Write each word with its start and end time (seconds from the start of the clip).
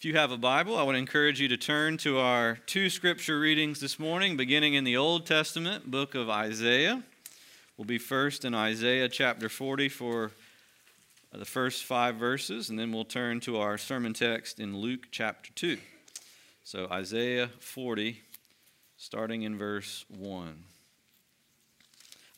If 0.00 0.06
you 0.06 0.16
have 0.16 0.32
a 0.32 0.38
Bible, 0.38 0.78
I 0.78 0.82
would 0.82 0.96
encourage 0.96 1.42
you 1.42 1.48
to 1.48 1.58
turn 1.58 1.98
to 1.98 2.20
our 2.20 2.56
two 2.64 2.88
scripture 2.88 3.38
readings 3.38 3.80
this 3.80 3.98
morning, 3.98 4.34
beginning 4.34 4.72
in 4.72 4.84
the 4.84 4.96
Old 4.96 5.26
Testament 5.26 5.90
book 5.90 6.14
of 6.14 6.30
Isaiah. 6.30 7.02
We'll 7.76 7.84
be 7.84 7.98
first 7.98 8.46
in 8.46 8.54
Isaiah 8.54 9.10
chapter 9.10 9.50
40 9.50 9.90
for 9.90 10.30
the 11.34 11.44
first 11.44 11.84
five 11.84 12.16
verses, 12.16 12.70
and 12.70 12.78
then 12.78 12.92
we'll 12.92 13.04
turn 13.04 13.40
to 13.40 13.58
our 13.58 13.76
sermon 13.76 14.14
text 14.14 14.58
in 14.58 14.74
Luke 14.74 15.08
chapter 15.10 15.52
2. 15.54 15.76
So, 16.64 16.88
Isaiah 16.90 17.50
40, 17.58 18.22
starting 18.96 19.42
in 19.42 19.58
verse 19.58 20.06
1. 20.08 20.64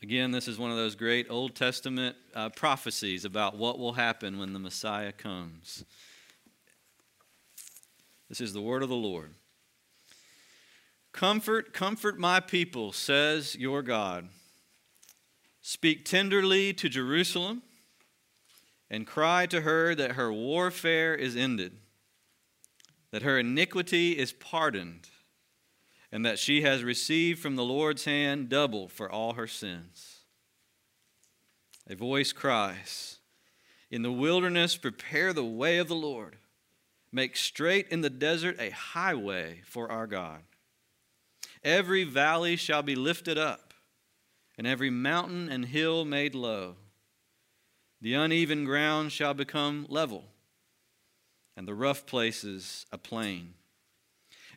Again, 0.02 0.32
this 0.32 0.48
is 0.48 0.58
one 0.58 0.72
of 0.72 0.76
those 0.76 0.96
great 0.96 1.30
Old 1.30 1.54
Testament 1.54 2.16
uh, 2.34 2.48
prophecies 2.48 3.24
about 3.24 3.56
what 3.56 3.78
will 3.78 3.92
happen 3.92 4.40
when 4.40 4.52
the 4.52 4.58
Messiah 4.58 5.12
comes. 5.12 5.84
This 8.32 8.40
is 8.40 8.54
the 8.54 8.62
word 8.62 8.82
of 8.82 8.88
the 8.88 8.94
Lord. 8.94 9.34
Comfort, 11.12 11.74
comfort 11.74 12.18
my 12.18 12.40
people, 12.40 12.90
says 12.90 13.54
your 13.56 13.82
God. 13.82 14.30
Speak 15.60 16.06
tenderly 16.06 16.72
to 16.72 16.88
Jerusalem 16.88 17.60
and 18.88 19.06
cry 19.06 19.44
to 19.44 19.60
her 19.60 19.94
that 19.94 20.12
her 20.12 20.32
warfare 20.32 21.14
is 21.14 21.36
ended, 21.36 21.76
that 23.10 23.20
her 23.20 23.38
iniquity 23.38 24.12
is 24.12 24.32
pardoned, 24.32 25.10
and 26.10 26.24
that 26.24 26.38
she 26.38 26.62
has 26.62 26.82
received 26.82 27.38
from 27.38 27.56
the 27.56 27.64
Lord's 27.64 28.06
hand 28.06 28.48
double 28.48 28.88
for 28.88 29.12
all 29.12 29.34
her 29.34 29.46
sins. 29.46 30.20
A 31.86 31.94
voice 31.94 32.32
cries, 32.32 33.18
In 33.90 34.00
the 34.00 34.10
wilderness, 34.10 34.78
prepare 34.78 35.34
the 35.34 35.44
way 35.44 35.76
of 35.76 35.88
the 35.88 35.94
Lord 35.94 36.38
Make 37.12 37.36
straight 37.36 37.88
in 37.88 38.00
the 38.00 38.10
desert 38.10 38.56
a 38.58 38.70
highway 38.70 39.60
for 39.66 39.92
our 39.92 40.06
God. 40.06 40.40
Every 41.62 42.04
valley 42.04 42.56
shall 42.56 42.82
be 42.82 42.94
lifted 42.94 43.36
up, 43.36 43.74
and 44.56 44.66
every 44.66 44.90
mountain 44.90 45.48
and 45.50 45.66
hill 45.66 46.04
made 46.04 46.34
low. 46.34 46.76
The 48.00 48.14
uneven 48.14 48.64
ground 48.64 49.12
shall 49.12 49.34
become 49.34 49.86
level, 49.88 50.24
and 51.56 51.68
the 51.68 51.74
rough 51.74 52.06
places 52.06 52.86
a 52.90 52.98
plain. 52.98 53.54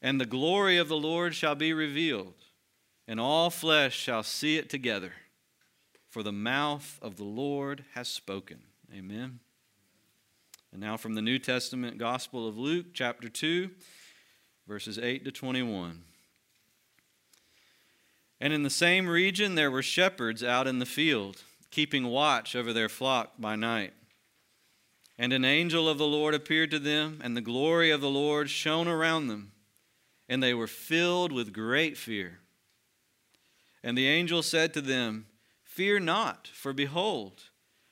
And 0.01 0.19
the 0.19 0.25
glory 0.25 0.77
of 0.77 0.87
the 0.87 0.97
Lord 0.97 1.35
shall 1.35 1.55
be 1.55 1.73
revealed, 1.73 2.33
and 3.07 3.19
all 3.19 3.49
flesh 3.49 3.95
shall 3.95 4.23
see 4.23 4.57
it 4.57 4.69
together, 4.69 5.13
for 6.09 6.23
the 6.23 6.31
mouth 6.31 6.97
of 7.01 7.17
the 7.17 7.23
Lord 7.23 7.85
has 7.93 8.07
spoken. 8.07 8.59
Amen. 8.91 9.41
And 10.75 10.81
now 10.81 10.97
from 10.97 11.13
the 11.13 11.21
New 11.21 11.39
Testament 11.39 11.97
Gospel 11.97 12.45
of 12.45 12.57
Luke, 12.57 12.87
chapter 12.93 13.29
2, 13.29 13.69
verses 14.67 14.99
8 14.99 15.23
to 15.23 15.31
21. 15.31 16.01
And 18.41 18.51
in 18.51 18.63
the 18.63 18.69
same 18.69 19.07
region 19.07 19.55
there 19.55 19.71
were 19.71 19.81
shepherds 19.81 20.43
out 20.43 20.67
in 20.67 20.79
the 20.79 20.85
field, 20.85 21.43
keeping 21.71 22.07
watch 22.07 22.57
over 22.57 22.73
their 22.73 22.89
flock 22.89 23.35
by 23.39 23.55
night. 23.55 23.93
And 25.17 25.31
an 25.31 25.45
angel 25.45 25.87
of 25.87 25.97
the 25.97 26.05
Lord 26.05 26.33
appeared 26.33 26.71
to 26.71 26.79
them, 26.79 27.21
and 27.23 27.37
the 27.37 27.41
glory 27.41 27.89
of 27.89 28.01
the 28.01 28.09
Lord 28.09 28.49
shone 28.49 28.89
around 28.89 29.27
them, 29.27 29.53
and 30.27 30.43
they 30.43 30.53
were 30.53 30.67
filled 30.67 31.31
with 31.31 31.53
great 31.53 31.95
fear. 31.95 32.39
And 33.81 33.97
the 33.97 34.09
angel 34.09 34.43
said 34.43 34.73
to 34.73 34.81
them, 34.81 35.27
Fear 35.63 36.01
not, 36.01 36.49
for 36.49 36.73
behold, 36.73 37.43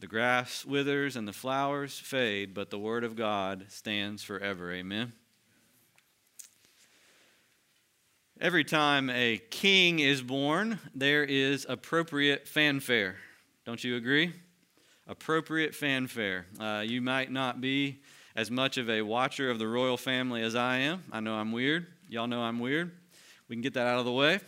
The 0.00 0.06
grass 0.06 0.64
withers 0.64 1.16
and 1.16 1.26
the 1.26 1.32
flowers 1.32 1.98
fade, 1.98 2.52
but 2.52 2.70
the 2.70 2.78
word 2.78 3.04
of 3.04 3.16
God 3.16 3.66
stands 3.68 4.22
forever. 4.22 4.72
Amen. 4.72 5.12
Every 8.40 8.64
time 8.64 9.08
a 9.10 9.38
king 9.50 10.00
is 10.00 10.20
born, 10.20 10.80
there 10.94 11.24
is 11.24 11.64
appropriate 11.68 12.48
fanfare. 12.48 13.16
Don't 13.64 13.82
you 13.82 13.96
agree? 13.96 14.32
Appropriate 15.06 15.74
fanfare. 15.74 16.46
Uh, 16.58 16.82
you 16.84 17.00
might 17.00 17.30
not 17.30 17.60
be 17.60 18.00
as 18.34 18.50
much 18.50 18.76
of 18.76 18.90
a 18.90 19.02
watcher 19.02 19.50
of 19.50 19.58
the 19.58 19.68
royal 19.68 19.96
family 19.96 20.42
as 20.42 20.56
I 20.56 20.78
am. 20.78 21.04
I 21.12 21.20
know 21.20 21.34
I'm 21.34 21.52
weird. 21.52 21.86
Y'all 22.08 22.26
know 22.26 22.42
I'm 22.42 22.58
weird. 22.58 22.90
We 23.48 23.54
can 23.54 23.62
get 23.62 23.74
that 23.74 23.86
out 23.86 24.00
of 24.00 24.04
the 24.04 24.12
way. 24.12 24.40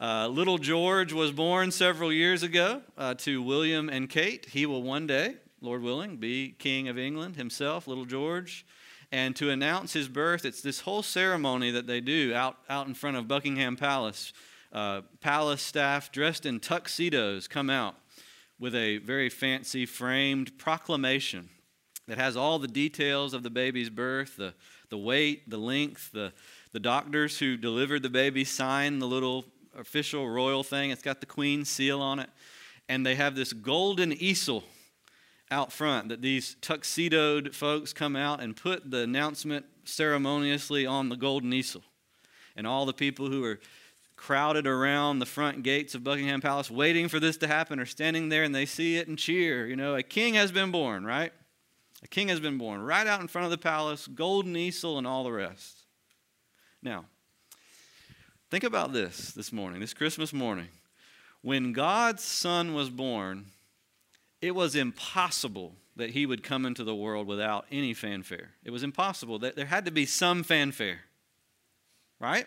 Uh, 0.00 0.26
little 0.26 0.58
George 0.58 1.12
was 1.12 1.30
born 1.30 1.70
several 1.70 2.12
years 2.12 2.42
ago 2.42 2.82
uh, 2.98 3.14
to 3.14 3.40
William 3.40 3.88
and 3.88 4.10
Kate. 4.10 4.46
He 4.46 4.66
will 4.66 4.82
one 4.82 5.06
day, 5.06 5.36
Lord 5.60 5.82
willing, 5.82 6.16
be 6.16 6.54
King 6.58 6.88
of 6.88 6.98
England 6.98 7.36
himself, 7.36 7.86
little 7.86 8.04
George. 8.04 8.66
And 9.12 9.36
to 9.36 9.50
announce 9.50 9.92
his 9.92 10.08
birth, 10.08 10.44
it's 10.44 10.60
this 10.60 10.80
whole 10.80 11.04
ceremony 11.04 11.70
that 11.70 11.86
they 11.86 12.00
do 12.00 12.34
out, 12.34 12.56
out 12.68 12.88
in 12.88 12.94
front 12.94 13.16
of 13.16 13.28
Buckingham 13.28 13.76
Palace. 13.76 14.32
Uh, 14.72 15.02
palace 15.20 15.62
staff 15.62 16.10
dressed 16.10 16.44
in 16.44 16.58
tuxedos 16.58 17.46
come 17.46 17.70
out 17.70 17.94
with 18.58 18.74
a 18.74 18.98
very 18.98 19.28
fancy 19.28 19.86
framed 19.86 20.58
proclamation 20.58 21.48
that 22.08 22.18
has 22.18 22.36
all 22.36 22.58
the 22.58 22.66
details 22.66 23.32
of 23.32 23.44
the 23.44 23.50
baby's 23.50 23.90
birth 23.90 24.36
the, 24.36 24.52
the 24.88 24.98
weight, 24.98 25.48
the 25.48 25.56
length, 25.56 26.10
the, 26.12 26.32
the 26.72 26.80
doctors 26.80 27.38
who 27.38 27.56
delivered 27.56 28.02
the 28.02 28.10
baby 28.10 28.44
sign 28.44 28.98
the 28.98 29.06
little 29.06 29.44
official 29.76 30.28
royal 30.28 30.62
thing. 30.62 30.90
It's 30.90 31.02
got 31.02 31.20
the 31.20 31.26
queen's 31.26 31.68
seal 31.68 32.00
on 32.00 32.18
it. 32.18 32.30
And 32.88 33.04
they 33.04 33.14
have 33.14 33.34
this 33.34 33.52
golden 33.52 34.12
easel 34.12 34.64
out 35.50 35.72
front 35.72 36.08
that 36.08 36.22
these 36.22 36.56
tuxedoed 36.60 37.54
folks 37.54 37.92
come 37.92 38.16
out 38.16 38.42
and 38.42 38.56
put 38.56 38.90
the 38.90 39.00
announcement 39.00 39.66
ceremoniously 39.84 40.84
on 40.86 41.08
the 41.08 41.16
golden 41.16 41.52
easel. 41.52 41.82
And 42.56 42.66
all 42.66 42.86
the 42.86 42.92
people 42.92 43.28
who 43.28 43.44
are 43.44 43.60
crowded 44.16 44.66
around 44.66 45.18
the 45.18 45.26
front 45.26 45.62
gates 45.62 45.94
of 45.94 46.04
Buckingham 46.04 46.40
Palace 46.40 46.70
waiting 46.70 47.08
for 47.08 47.20
this 47.20 47.36
to 47.38 47.46
happen 47.46 47.80
are 47.80 47.86
standing 47.86 48.28
there 48.28 48.44
and 48.44 48.54
they 48.54 48.66
see 48.66 48.96
it 48.96 49.08
and 49.08 49.18
cheer. 49.18 49.66
You 49.66 49.76
know, 49.76 49.96
a 49.96 50.02
king 50.02 50.34
has 50.34 50.52
been 50.52 50.70
born, 50.70 51.04
right? 51.04 51.32
A 52.02 52.08
king 52.08 52.28
has 52.28 52.40
been 52.40 52.58
born 52.58 52.80
right 52.80 53.06
out 53.06 53.20
in 53.20 53.28
front 53.28 53.46
of 53.46 53.50
the 53.50 53.58
palace, 53.58 54.06
golden 54.06 54.56
easel 54.56 54.98
and 54.98 55.06
all 55.06 55.24
the 55.24 55.32
rest. 55.32 55.84
Now, 56.82 57.06
Think 58.54 58.62
about 58.62 58.92
this 58.92 59.32
this 59.32 59.52
morning, 59.52 59.80
this 59.80 59.94
Christmas 59.94 60.32
morning. 60.32 60.68
When 61.42 61.72
God's 61.72 62.22
Son 62.22 62.72
was 62.72 62.88
born, 62.88 63.46
it 64.40 64.54
was 64.54 64.76
impossible 64.76 65.74
that 65.96 66.10
he 66.10 66.24
would 66.24 66.44
come 66.44 66.64
into 66.64 66.84
the 66.84 66.94
world 66.94 67.26
without 67.26 67.66
any 67.72 67.94
fanfare. 67.94 68.50
It 68.62 68.70
was 68.70 68.84
impossible. 68.84 69.40
that 69.40 69.56
There 69.56 69.66
had 69.66 69.86
to 69.86 69.90
be 69.90 70.06
some 70.06 70.44
fanfare, 70.44 71.00
right? 72.20 72.46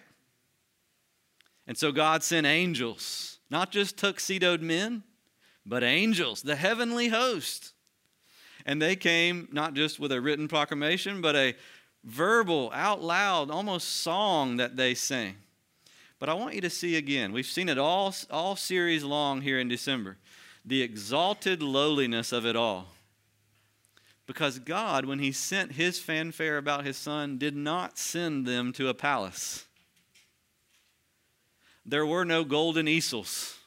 And 1.68 1.78
so 1.78 1.92
God 1.92 2.24
sent 2.24 2.48
angels, 2.48 3.40
not 3.50 3.74
just 3.74 3.98
tuxedoed 3.98 4.62
men, 4.62 5.04
but 5.66 5.84
angels, 5.84 6.42
the 6.42 6.56
heavenly 6.56 7.10
host. 7.10 7.74
And 8.66 8.82
they 8.82 8.96
came 8.96 9.50
not 9.52 9.74
just 9.74 10.00
with 10.00 10.14
a 10.14 10.22
written 10.22 10.48
proclamation, 10.48 11.20
but 11.20 11.36
a 11.36 11.54
verbal, 12.06 12.72
out 12.74 13.04
loud, 13.04 13.52
almost 13.52 13.90
song 13.90 14.56
that 14.56 14.78
they 14.78 14.96
sang. 14.96 15.36
But 16.20 16.30
I 16.30 16.34
want 16.34 16.56
you 16.56 16.62
to 16.62 16.70
see 16.70 16.96
again, 16.96 17.32
we've 17.32 17.46
seen 17.46 17.70
it 17.70 17.78
all, 17.78 18.14
all 18.32 18.56
series 18.56 19.04
long 19.04 19.42
here 19.42 19.60
in 19.60 19.68
December, 19.68 20.18
the 20.66 20.82
exalted 20.82 21.62
lowliness 21.62 22.32
of 22.32 22.46
it 22.46 22.56
all. 22.56 22.88
Because 24.26 24.60
God, 24.60 25.06
when 25.06 25.20
He 25.20 25.32
sent 25.32 25.74
His 25.74 26.00
fanfare 26.00 26.58
about 26.58 26.86
His 26.86 26.98
Son, 26.98 27.38
did 27.38 27.56
not 27.56 27.98
send 27.98 28.46
them 28.46 28.74
to 28.74 28.90
a 28.90 28.94
palace. 28.94 29.66
There 31.86 32.06
were 32.06 32.26
no 32.26 32.44
golden 32.44 32.88
easels. 32.88 33.58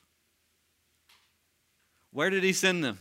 Where 2.13 2.31
did 2.31 2.43
He 2.43 2.53
send 2.53 2.85
them? 2.85 2.99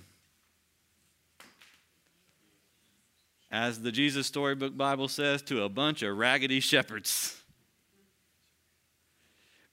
As 3.51 3.81
the 3.81 3.91
Jesus 3.91 4.27
Storybook 4.27 4.77
Bible 4.77 5.07
says, 5.07 5.41
to 5.41 5.63
a 5.63 5.69
bunch 5.69 6.03
of 6.03 6.15
raggedy 6.15 6.59
shepherds 6.59 7.38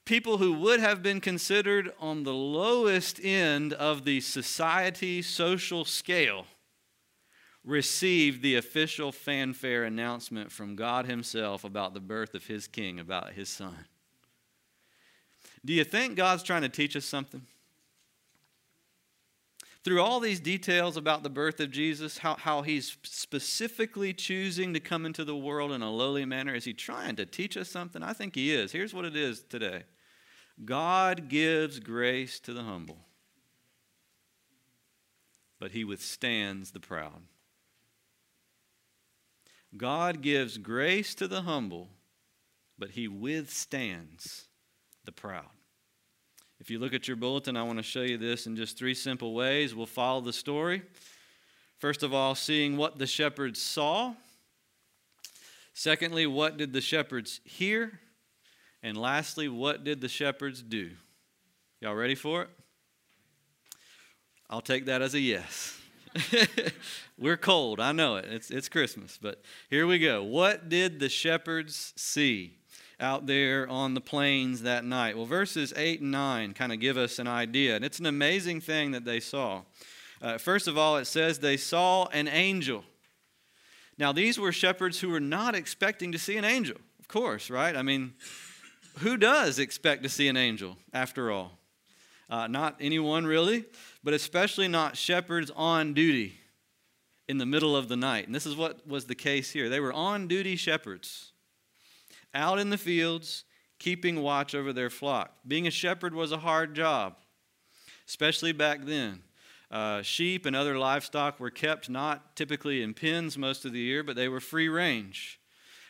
people 0.06 0.38
who 0.38 0.52
would 0.52 0.80
have 0.80 1.02
been 1.02 1.20
considered 1.20 1.92
on 2.00 2.22
the 2.22 2.32
lowest 2.32 3.20
end 3.22 3.74
of 3.74 4.04
the 4.04 4.20
society 4.20 5.20
social 5.20 5.84
scale 5.84 6.46
received 7.64 8.40
the 8.40 8.54
official 8.54 9.10
fanfare 9.10 9.82
announcement 9.84 10.52
from 10.52 10.76
God 10.76 11.06
Himself 11.06 11.64
about 11.64 11.92
the 11.92 12.00
birth 12.00 12.34
of 12.34 12.46
His 12.46 12.68
King, 12.68 13.00
about 13.00 13.32
His 13.32 13.48
Son. 13.48 13.84
Do 15.64 15.72
you 15.72 15.82
think 15.82 16.14
God's 16.14 16.44
trying 16.44 16.62
to 16.62 16.68
teach 16.68 16.94
us 16.94 17.04
something? 17.04 17.42
Through 19.82 20.00
all 20.00 20.20
these 20.20 20.40
details 20.40 20.96
about 20.96 21.24
the 21.24 21.30
birth 21.30 21.58
of 21.58 21.70
Jesus, 21.72 22.18
how, 22.18 22.34
how 22.34 22.62
he's 22.62 22.96
specifically 23.02 24.12
choosing 24.12 24.74
to 24.74 24.80
come 24.80 25.06
into 25.06 25.24
the 25.24 25.36
world 25.36 25.70
in 25.72 25.82
a 25.82 25.90
lowly 25.90 26.24
manner, 26.24 26.54
is 26.54 26.64
he 26.64 26.72
trying 26.72 27.16
to 27.16 27.26
teach 27.26 27.56
us 27.56 27.68
something? 27.68 28.02
I 28.02 28.12
think 28.12 28.34
he 28.34 28.52
is. 28.52 28.72
Here's 28.72 28.94
what 28.94 29.04
it 29.04 29.16
is 29.16 29.42
today 29.42 29.84
God 30.64 31.28
gives 31.28 31.78
grace 31.80 32.40
to 32.40 32.52
the 32.52 32.62
humble, 32.62 32.98
but 35.60 35.72
he 35.72 35.84
withstands 35.84 36.70
the 36.70 36.80
proud. 36.80 37.22
God 39.76 40.22
gives 40.22 40.56
grace 40.56 41.14
to 41.16 41.28
the 41.28 41.42
humble, 41.42 41.90
but 42.78 42.90
he 42.90 43.08
withstands 43.08 44.46
the 45.04 45.12
proud. 45.12 45.44
If 46.58 46.70
you 46.70 46.78
look 46.78 46.94
at 46.94 47.06
your 47.06 47.18
bulletin, 47.18 47.56
I 47.56 47.62
want 47.62 47.78
to 47.78 47.82
show 47.82 48.00
you 48.00 48.16
this 48.16 48.46
in 48.46 48.56
just 48.56 48.78
three 48.78 48.94
simple 48.94 49.34
ways. 49.34 49.74
We'll 49.74 49.84
follow 49.84 50.22
the 50.22 50.32
story. 50.32 50.82
First 51.78 52.02
of 52.02 52.14
all, 52.14 52.34
seeing 52.34 52.78
what 52.78 52.98
the 52.98 53.06
shepherds 53.06 53.60
saw. 53.60 54.14
Secondly, 55.74 56.26
what 56.26 56.56
did 56.56 56.72
the 56.72 56.80
shepherds 56.80 57.40
hear? 57.44 58.00
And 58.82 58.96
lastly, 58.96 59.48
what 59.48 59.84
did 59.84 60.00
the 60.00 60.08
shepherds 60.08 60.62
do? 60.62 60.90
Y'all 61.80 61.94
ready 61.94 62.14
for 62.14 62.42
it? 62.42 62.50
I'll 64.48 64.60
take 64.60 64.86
that 64.86 65.02
as 65.02 65.14
a 65.14 65.20
yes. 65.20 65.78
We're 67.18 67.36
cold, 67.36 67.80
I 67.80 67.92
know 67.92 68.16
it. 68.16 68.26
It's, 68.26 68.50
it's 68.50 68.68
Christmas, 68.68 69.18
but 69.20 69.42
here 69.70 69.86
we 69.86 69.98
go. 69.98 70.22
What 70.22 70.68
did 70.68 71.00
the 71.00 71.08
shepherds 71.08 71.92
see 71.96 72.58
out 73.00 73.26
there 73.26 73.68
on 73.68 73.94
the 73.94 74.00
plains 74.00 74.62
that 74.62 74.84
night? 74.84 75.16
Well, 75.16 75.26
verses 75.26 75.72
8 75.76 76.00
and 76.00 76.12
9 76.12 76.54
kind 76.54 76.72
of 76.72 76.80
give 76.80 76.96
us 76.96 77.18
an 77.18 77.26
idea, 77.26 77.76
and 77.76 77.84
it's 77.84 77.98
an 77.98 78.06
amazing 78.06 78.60
thing 78.60 78.92
that 78.92 79.04
they 79.04 79.20
saw. 79.20 79.62
Uh, 80.22 80.38
first 80.38 80.68
of 80.68 80.78
all, 80.78 80.96
it 80.96 81.06
says 81.06 81.38
they 81.38 81.56
saw 81.56 82.06
an 82.06 82.28
angel. 82.28 82.84
Now, 83.98 84.12
these 84.12 84.38
were 84.38 84.52
shepherds 84.52 85.00
who 85.00 85.08
were 85.08 85.20
not 85.20 85.54
expecting 85.54 86.12
to 86.12 86.18
see 86.18 86.36
an 86.36 86.44
angel, 86.44 86.76
of 87.00 87.08
course, 87.08 87.50
right? 87.50 87.76
I 87.76 87.82
mean, 87.82 88.14
who 88.98 89.16
does 89.16 89.58
expect 89.58 90.02
to 90.02 90.08
see 90.08 90.28
an 90.28 90.36
angel 90.36 90.76
after 90.92 91.30
all? 91.30 91.58
Uh, 92.28 92.46
not 92.46 92.76
anyone 92.80 93.26
really, 93.26 93.64
but 94.02 94.14
especially 94.14 94.66
not 94.66 94.96
shepherds 94.96 95.50
on 95.54 95.94
duty 95.94 96.40
in 97.28 97.38
the 97.38 97.46
middle 97.46 97.76
of 97.76 97.88
the 97.88 97.96
night. 97.96 98.26
And 98.26 98.34
this 98.34 98.46
is 98.46 98.56
what 98.56 98.86
was 98.86 99.06
the 99.06 99.14
case 99.14 99.50
here. 99.50 99.68
They 99.68 99.80
were 99.80 99.92
on 99.92 100.28
duty 100.28 100.56
shepherds 100.56 101.32
out 102.34 102.58
in 102.58 102.70
the 102.70 102.78
fields, 102.78 103.44
keeping 103.78 104.22
watch 104.22 104.54
over 104.54 104.72
their 104.72 104.90
flock. 104.90 105.32
Being 105.46 105.66
a 105.66 105.70
shepherd 105.70 106.14
was 106.14 106.32
a 106.32 106.38
hard 106.38 106.74
job, 106.74 107.16
especially 108.08 108.52
back 108.52 108.84
then. 108.84 109.22
Uh, 109.70 110.02
sheep 110.02 110.46
and 110.46 110.54
other 110.54 110.78
livestock 110.78 111.40
were 111.40 111.50
kept 111.50 111.90
not 111.90 112.36
typically 112.36 112.82
in 112.82 112.94
pens 112.94 113.36
most 113.36 113.64
of 113.64 113.72
the 113.72 113.80
year, 113.80 114.02
but 114.02 114.14
they 114.14 114.28
were 114.28 114.40
free 114.40 114.68
range. 114.68 115.40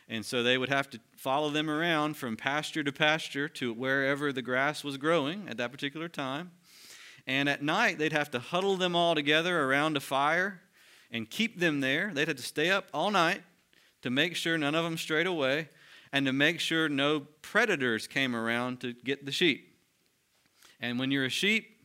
And 0.08 0.24
so 0.24 0.42
they 0.42 0.56
would 0.56 0.68
have 0.68 0.88
to 0.90 1.00
follow 1.16 1.50
them 1.50 1.68
around 1.68 2.16
from 2.16 2.36
pasture 2.36 2.84
to 2.84 2.92
pasture 2.92 3.48
to 3.48 3.72
wherever 3.72 4.32
the 4.32 4.42
grass 4.42 4.84
was 4.84 4.96
growing 4.96 5.48
at 5.48 5.56
that 5.56 5.72
particular 5.72 6.08
time. 6.08 6.52
And 7.26 7.48
at 7.48 7.62
night, 7.62 7.98
they'd 7.98 8.12
have 8.12 8.30
to 8.32 8.38
huddle 8.38 8.76
them 8.76 8.94
all 8.94 9.16
together 9.16 9.64
around 9.64 9.96
a 9.96 10.00
fire 10.00 10.60
and 11.10 11.28
keep 11.28 11.58
them 11.58 11.80
there. 11.80 12.12
They'd 12.14 12.28
have 12.28 12.36
to 12.36 12.42
stay 12.42 12.70
up 12.70 12.88
all 12.94 13.10
night 13.10 13.42
to 14.02 14.10
make 14.10 14.36
sure 14.36 14.56
none 14.56 14.76
of 14.76 14.84
them 14.84 14.96
strayed 14.96 15.26
away 15.26 15.68
and 16.12 16.24
to 16.26 16.32
make 16.32 16.60
sure 16.60 16.88
no 16.88 17.20
predators 17.42 18.06
came 18.06 18.36
around 18.36 18.80
to 18.80 18.92
get 18.92 19.26
the 19.26 19.32
sheep. 19.32 19.76
And 20.80 20.98
when 20.98 21.10
you're 21.10 21.24
a 21.24 21.30
sheep, 21.30 21.76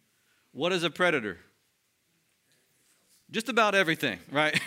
what 0.52 0.72
is 0.72 0.84
a 0.84 0.90
predator? 0.90 1.40
Just 3.32 3.48
about 3.48 3.76
everything, 3.76 4.20
right? 4.32 4.60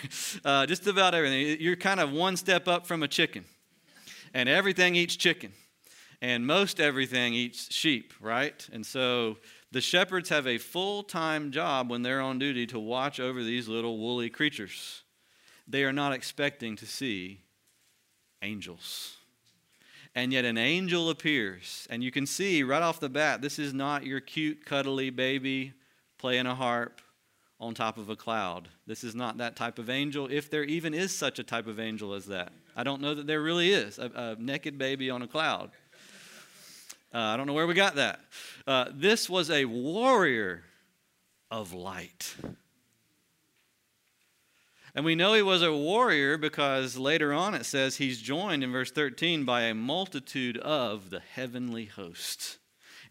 Uh, 0.43 0.65
just 0.65 0.87
about 0.87 1.13
everything. 1.13 1.57
You're 1.59 1.75
kind 1.75 1.99
of 1.99 2.11
one 2.11 2.35
step 2.35 2.67
up 2.67 2.87
from 2.87 3.03
a 3.03 3.07
chicken. 3.07 3.45
And 4.33 4.49
everything 4.49 4.95
eats 4.95 5.15
chicken. 5.15 5.53
And 6.21 6.45
most 6.45 6.79
everything 6.79 7.33
eats 7.33 7.73
sheep, 7.73 8.13
right? 8.19 8.67
And 8.73 8.85
so 8.85 9.37
the 9.71 9.81
shepherds 9.81 10.29
have 10.29 10.47
a 10.47 10.57
full 10.57 11.03
time 11.03 11.51
job 11.51 11.89
when 11.89 12.01
they're 12.01 12.21
on 12.21 12.39
duty 12.39 12.65
to 12.67 12.79
watch 12.79 13.19
over 13.19 13.43
these 13.43 13.67
little 13.67 13.97
woolly 13.97 14.29
creatures. 14.29 15.03
They 15.67 15.83
are 15.83 15.93
not 15.93 16.13
expecting 16.13 16.75
to 16.77 16.85
see 16.85 17.41
angels. 18.41 19.17
And 20.15 20.31
yet 20.31 20.45
an 20.45 20.57
angel 20.57 21.09
appears. 21.09 21.87
And 21.89 22.03
you 22.03 22.11
can 22.11 22.25
see 22.25 22.63
right 22.63 22.81
off 22.81 22.99
the 22.99 23.09
bat 23.09 23.41
this 23.41 23.59
is 23.59 23.73
not 23.73 24.05
your 24.05 24.21
cute, 24.21 24.65
cuddly 24.65 25.09
baby 25.09 25.73
playing 26.17 26.45
a 26.45 26.55
harp 26.55 27.01
on 27.65 27.73
top 27.73 27.97
of 27.97 28.09
a 28.09 28.15
cloud. 28.15 28.69
This 28.87 29.03
is 29.03 29.15
not 29.15 29.37
that 29.39 29.55
type 29.55 29.79
of 29.79 29.89
angel, 29.89 30.27
if 30.31 30.49
there 30.49 30.63
even 30.63 30.93
is 30.93 31.15
such 31.15 31.39
a 31.39 31.43
type 31.43 31.67
of 31.67 31.79
angel 31.79 32.13
as 32.13 32.25
that. 32.27 32.51
I 32.75 32.83
don't 32.83 33.01
know 33.01 33.15
that 33.15 33.27
there 33.27 33.41
really 33.41 33.71
is 33.71 33.97
a, 33.99 34.11
a 34.15 34.35
naked 34.41 34.77
baby 34.77 35.09
on 35.09 35.21
a 35.21 35.27
cloud. 35.27 35.71
Uh, 37.13 37.19
I 37.19 37.37
don't 37.37 37.47
know 37.47 37.53
where 37.53 37.67
we 37.67 37.73
got 37.73 37.95
that. 37.95 38.19
Uh, 38.67 38.85
this 38.93 39.29
was 39.29 39.49
a 39.49 39.65
warrior 39.65 40.63
of 41.49 41.73
light. 41.73 42.35
And 44.93 45.03
we 45.03 45.15
know 45.15 45.33
he 45.33 45.41
was 45.41 45.61
a 45.61 45.73
warrior 45.73 46.37
because 46.37 46.97
later 46.97 47.33
on 47.33 47.53
it 47.53 47.65
says 47.65 47.97
he's 47.97 48.21
joined 48.21 48.63
in 48.63 48.71
verse 48.71 48.91
13 48.91 49.43
by 49.43 49.63
a 49.63 49.73
multitude 49.73 50.57
of 50.57 51.09
the 51.09 51.19
heavenly 51.19 51.85
host. 51.85 52.57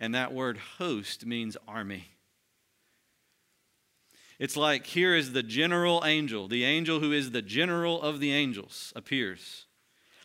And 0.01 0.15
that 0.15 0.33
word 0.33 0.59
host 0.79 1.27
means 1.27 1.57
army. 1.69 2.14
It's 4.39 4.57
like 4.57 4.87
here 4.87 5.15
is 5.15 5.33
the 5.33 5.43
general 5.43 6.03
angel, 6.05 6.49
the 6.49 6.65
angel 6.65 7.01
who 7.01 7.13
is 7.13 7.31
the 7.31 7.43
general 7.43 8.03
of 8.03 8.21
the 8.21 8.33
angels, 8.33 8.93
appears. 8.97 9.67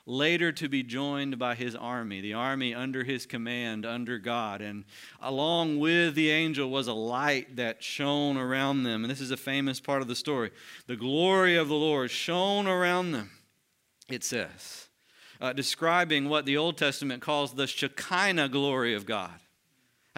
Later 0.06 0.52
to 0.54 0.68
be 0.68 0.82
joined 0.82 1.38
by 1.38 1.54
his 1.54 1.76
army, 1.76 2.20
the 2.20 2.34
army 2.34 2.74
under 2.74 3.04
his 3.04 3.28
command, 3.28 3.86
under 3.86 4.18
God. 4.18 4.60
And 4.60 4.86
along 5.22 5.78
with 5.78 6.16
the 6.16 6.32
angel 6.32 6.72
was 6.72 6.88
a 6.88 6.94
light 6.94 7.58
that 7.58 7.84
shone 7.84 8.36
around 8.36 8.84
them. 8.84 9.04
And 9.04 9.12
this 9.12 9.22
is 9.22 9.30
a 9.30 9.38
famous 9.38 9.80
part 9.80 10.02
of 10.02 10.08
the 10.08 10.16
story. 10.16 10.50
The 10.88 10.96
glory 10.96 11.56
of 11.58 11.68
the 11.68 11.76
Lord 11.76 12.10
shone 12.10 12.66
around 12.66 13.12
them, 13.12 13.30
it 14.10 14.24
says, 14.24 14.88
uh, 15.40 15.54
describing 15.54 16.28
what 16.28 16.46
the 16.46 16.58
Old 16.58 16.76
Testament 16.76 17.22
calls 17.22 17.54
the 17.54 17.68
Shekinah 17.68 18.50
glory 18.50 18.96
of 18.96 19.06
God. 19.06 19.40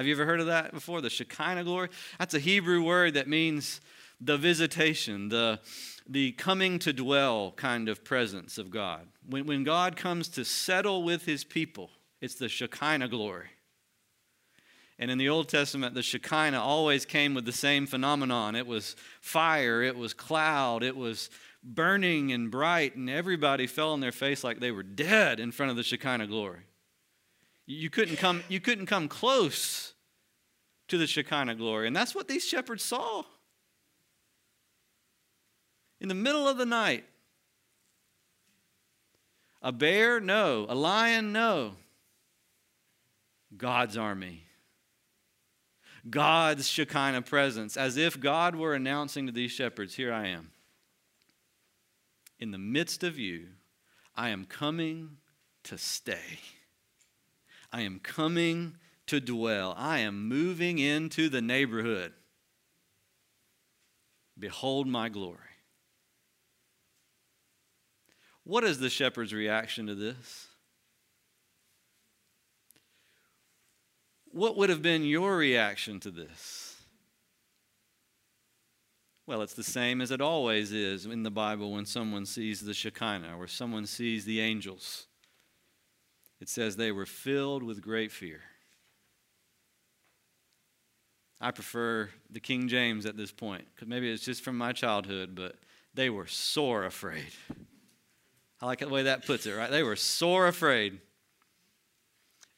Have 0.02 0.08
you 0.08 0.16
ever 0.16 0.26
heard 0.26 0.40
of 0.40 0.48
that 0.48 0.74
before? 0.74 1.00
The 1.00 1.12
Shekinah 1.12 1.64
glory? 1.64 1.90
That's 2.18 2.34
a 2.34 2.40
Hebrew 2.40 2.82
word 2.82 3.14
that 3.14 3.28
means 3.28 3.82
the 4.20 4.36
visitation, 4.36 5.30
the, 5.30 5.60
the 6.10 6.32
coming 6.32 6.80
to 6.80 6.92
dwell 6.92 7.52
kind 7.52 7.88
of 7.88 8.04
presence 8.04 8.58
of 8.58 8.72
God. 8.72 9.06
When, 9.30 9.46
when 9.46 9.64
God 9.64 9.96
comes 9.96 10.28
to 10.30 10.44
settle 10.44 11.04
with 11.04 11.26
his 11.26 11.44
people, 11.44 11.92
it's 12.20 12.34
the 12.34 12.50
Shekinah 12.50 13.10
glory. 13.10 13.50
And 14.98 15.12
in 15.12 15.20
the 15.20 15.30
Old 15.30 15.50
Testament, 15.50 15.94
the 15.94 16.02
Shekinah 16.02 16.60
always 16.60 17.06
came 17.06 17.36
with 17.36 17.46
the 17.46 17.52
same 17.52 17.86
phenomenon 17.86 18.56
it 18.56 18.66
was 18.66 18.96
fire, 19.22 19.84
it 19.84 19.96
was 19.96 20.16
cloud, 20.16 20.82
it 20.82 20.98
was 20.98 21.30
burning 21.64 22.32
and 22.32 22.50
bright, 22.50 22.96
and 22.96 23.08
everybody 23.08 23.68
fell 23.68 23.92
on 23.92 24.00
their 24.00 24.12
face 24.12 24.44
like 24.44 24.62
they 24.62 24.72
were 24.72 24.82
dead 24.82 25.40
in 25.40 25.52
front 25.52 25.70
of 25.70 25.76
the 25.76 25.84
Shekinah 25.84 26.26
glory. 26.26 26.62
You 27.68 27.92
couldn't 27.92 28.18
come, 28.18 28.44
you 28.50 28.60
couldn't 28.60 28.88
come 28.88 29.08
close 29.08 29.91
to 30.92 30.98
the 30.98 31.08
Shekinah 31.08 31.56
glory. 31.56 31.88
And 31.88 31.96
that's 31.96 32.14
what 32.14 32.28
these 32.28 32.46
shepherds 32.46 32.84
saw. 32.84 33.24
In 36.02 36.10
the 36.10 36.16
middle 36.16 36.50
of 36.50 36.58
the 36.58 36.66
night, 36.66 37.06
a 39.62 39.72
bear? 39.72 40.20
No. 40.20 40.66
A 40.68 40.76
lion? 40.76 41.32
No. 41.32 41.74
God's 43.56 43.96
army. 43.96 44.44
God's 46.10 46.68
Shekinah 46.68 47.22
presence, 47.22 47.78
as 47.78 47.96
if 47.96 48.20
God 48.20 48.56
were 48.56 48.74
announcing 48.74 49.28
to 49.28 49.32
these 49.32 49.52
shepherds, 49.52 49.96
Here 49.96 50.12
I 50.12 50.28
am. 50.28 50.52
In 52.38 52.52
the 52.52 52.58
midst 52.58 53.02
of 53.02 53.18
you, 53.18 53.48
I 54.14 54.30
am 54.30 54.44
coming 54.44 55.18
to 55.64 55.78
stay. 55.78 56.40
I 57.72 57.82
am 57.82 58.00
coming 58.00 58.76
to 59.12 59.20
dwell. 59.20 59.76
I 59.78 60.00
am 60.00 60.30
moving 60.30 60.80
into 60.80 61.28
the 61.28 61.42
neighborhood. 61.42 62.14
Behold 64.40 64.88
my 64.88 65.10
glory. 65.10 65.38
What 68.46 68.64
is 68.64 68.80
the 68.80 68.90
shepherd's 68.90 69.34
reaction 69.34 69.88
to 69.88 69.96
this? 69.96 70.48
What 74.32 74.56
would 74.56 74.70
have 74.70 74.82
been 74.82 75.04
your 75.04 75.36
reaction 75.36 76.00
to 76.00 76.10
this? 76.10 76.78
Well, 79.28 79.42
it's 79.42 79.56
the 79.56 79.62
same 79.62 80.00
as 80.00 80.12
it 80.12 80.22
always 80.22 80.72
is 80.72 81.06
in 81.06 81.24
the 81.24 81.30
Bible 81.30 81.74
when 81.74 81.86
someone 81.86 82.26
sees 82.26 82.62
the 82.62 82.74
Shekinah 82.74 83.36
or 83.38 83.48
someone 83.48 83.86
sees 83.86 84.24
the 84.24 84.40
angels. 84.40 85.08
It 86.40 86.48
says 86.48 86.78
they 86.78 86.94
were 86.94 87.06
filled 87.06 87.62
with 87.62 87.82
great 87.82 88.14
fear. 88.14 88.40
I 91.42 91.50
prefer 91.50 92.10
the 92.30 92.40
King 92.40 92.68
James 92.68 93.08
at 93.08 93.18
this 93.18 93.32
point, 93.32 93.66
because 93.74 93.88
maybe 93.88 94.12
it's 94.12 94.24
just 94.24 94.44
from 94.44 94.58
my 94.58 94.74
childhood, 94.74 95.34
but 95.34 95.56
they 95.96 96.12
were 96.12 96.28
sore 96.28 96.86
afraid. 96.86 97.32
I 98.62 98.68
like 98.68 98.80
the 98.80 98.90
way 98.90 99.04
that 99.04 99.26
puts 99.26 99.48
it, 99.48 99.54
right? 99.54 99.72
They 99.72 99.82
were 99.82 99.96
sore 99.96 100.48
afraid. 100.48 101.00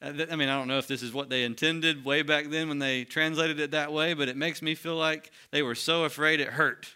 Uh, 0.01 0.11
I 0.29 0.35
mean, 0.35 0.49
I 0.49 0.57
don't 0.57 0.67
know 0.67 0.79
if 0.79 0.87
this 0.87 1.01
is 1.01 1.13
what 1.13 1.29
they 1.29 1.43
intended 1.43 2.03
way 2.03 2.23
back 2.23 2.49
then 2.49 2.67
when 2.67 2.79
they 2.79 3.05
translated 3.05 3.61
it 3.61 3.71
that 3.71 3.93
way, 3.93 4.13
but 4.13 4.27
it 4.27 4.35
makes 4.35 4.61
me 4.61 4.75
feel 4.75 4.97
like 4.97 5.31
they 5.51 5.63
were 5.63 5.75
so 5.75 6.03
afraid 6.03 6.41
it 6.41 6.49
hurt. 6.49 6.93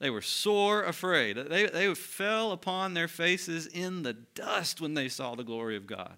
They 0.00 0.08
were 0.08 0.22
sore 0.22 0.82
afraid. 0.82 1.36
They, 1.36 1.66
they 1.66 1.94
fell 1.94 2.52
upon 2.52 2.94
their 2.94 3.08
faces 3.08 3.66
in 3.66 4.02
the 4.02 4.14
dust 4.14 4.80
when 4.80 4.94
they 4.94 5.08
saw 5.08 5.34
the 5.34 5.44
glory 5.44 5.76
of 5.76 5.86
God. 5.86 6.16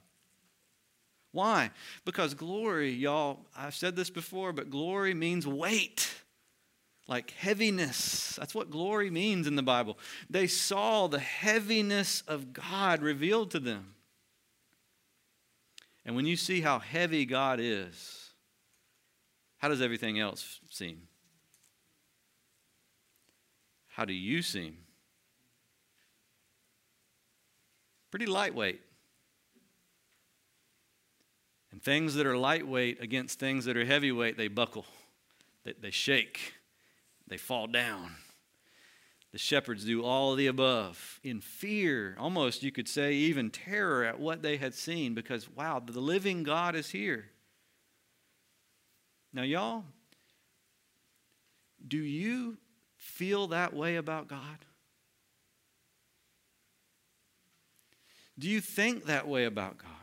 Why? 1.36 1.70
Because 2.06 2.32
glory, 2.32 2.90
y'all, 2.90 3.40
I've 3.54 3.74
said 3.74 3.94
this 3.94 4.08
before, 4.08 4.54
but 4.54 4.70
glory 4.70 5.12
means 5.12 5.46
weight 5.46 6.10
like 7.08 7.30
heaviness. 7.32 8.36
That's 8.36 8.54
what 8.54 8.70
glory 8.70 9.10
means 9.10 9.46
in 9.46 9.54
the 9.54 9.62
Bible. 9.62 9.98
They 10.30 10.46
saw 10.46 11.08
the 11.08 11.18
heaviness 11.18 12.22
of 12.26 12.54
God 12.54 13.02
revealed 13.02 13.50
to 13.50 13.60
them. 13.60 13.96
And 16.06 16.16
when 16.16 16.24
you 16.24 16.36
see 16.36 16.62
how 16.62 16.78
heavy 16.78 17.26
God 17.26 17.60
is, 17.60 18.30
how 19.58 19.68
does 19.68 19.82
everything 19.82 20.18
else 20.18 20.58
seem? 20.70 21.02
How 23.88 24.06
do 24.06 24.14
you 24.14 24.40
seem? 24.40 24.78
Pretty 28.10 28.24
lightweight. 28.24 28.80
And 31.75 31.75
things 31.86 32.16
that 32.16 32.26
are 32.26 32.36
lightweight 32.36 33.00
against 33.00 33.38
things 33.38 33.64
that 33.64 33.78
are 33.78 33.84
heavyweight, 33.86 34.36
they 34.36 34.48
buckle, 34.48 34.84
they, 35.64 35.72
they 35.80 35.90
shake 35.90 36.52
they 37.28 37.36
fall 37.36 37.66
down. 37.66 38.12
The 39.32 39.38
shepherds 39.38 39.84
do 39.84 40.04
all 40.04 40.34
the 40.34 40.46
above 40.46 41.20
in 41.22 41.40
fear, 41.40 42.16
almost 42.18 42.62
you 42.62 42.72
could 42.72 42.88
say 42.88 43.14
even 43.14 43.50
terror 43.50 44.04
at 44.04 44.18
what 44.18 44.42
they 44.42 44.56
had 44.56 44.74
seen 44.74 45.14
because, 45.14 45.48
wow, 45.50 45.82
the 45.84 46.00
living 46.00 46.42
God 46.42 46.74
is 46.74 46.90
here. 46.90 47.26
Now, 49.32 49.42
y'all, 49.42 49.84
do 51.86 51.98
you 51.98 52.56
feel 52.96 53.48
that 53.48 53.74
way 53.74 53.96
about 53.96 54.28
God? 54.28 54.64
Do 58.38 58.48
you 58.48 58.60
think 58.60 59.06
that 59.06 59.28
way 59.28 59.44
about 59.44 59.78
God? 59.78 59.95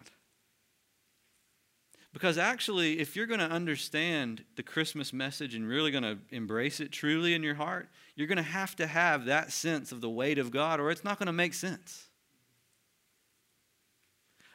Because 2.13 2.37
actually, 2.37 2.99
if 2.99 3.15
you're 3.15 3.25
going 3.25 3.39
to 3.39 3.49
understand 3.49 4.45
the 4.55 4.61
Christmas 4.61 5.11
message 5.11 5.55
and 5.55 5.67
really 5.67 5.89
going 5.89 6.03
to 6.03 6.19
embrace 6.29 6.79
it 6.79 6.91
truly 6.91 7.33
in 7.33 7.41
your 7.41 7.55
heart, 7.55 7.89
you're 8.15 8.27
going 8.27 8.37
to 8.37 8.43
have 8.43 8.75
to 8.75 8.85
have 8.85 9.25
that 9.25 9.51
sense 9.51 9.91
of 9.91 9.99
the 9.99 10.09
weight 10.09 10.37
of 10.37 10.51
God, 10.51 10.79
or 10.79 10.91
it's 10.91 11.03
not 11.03 11.17
going 11.17 11.27
to 11.27 11.33
make 11.33 11.55
sense. 11.55 12.07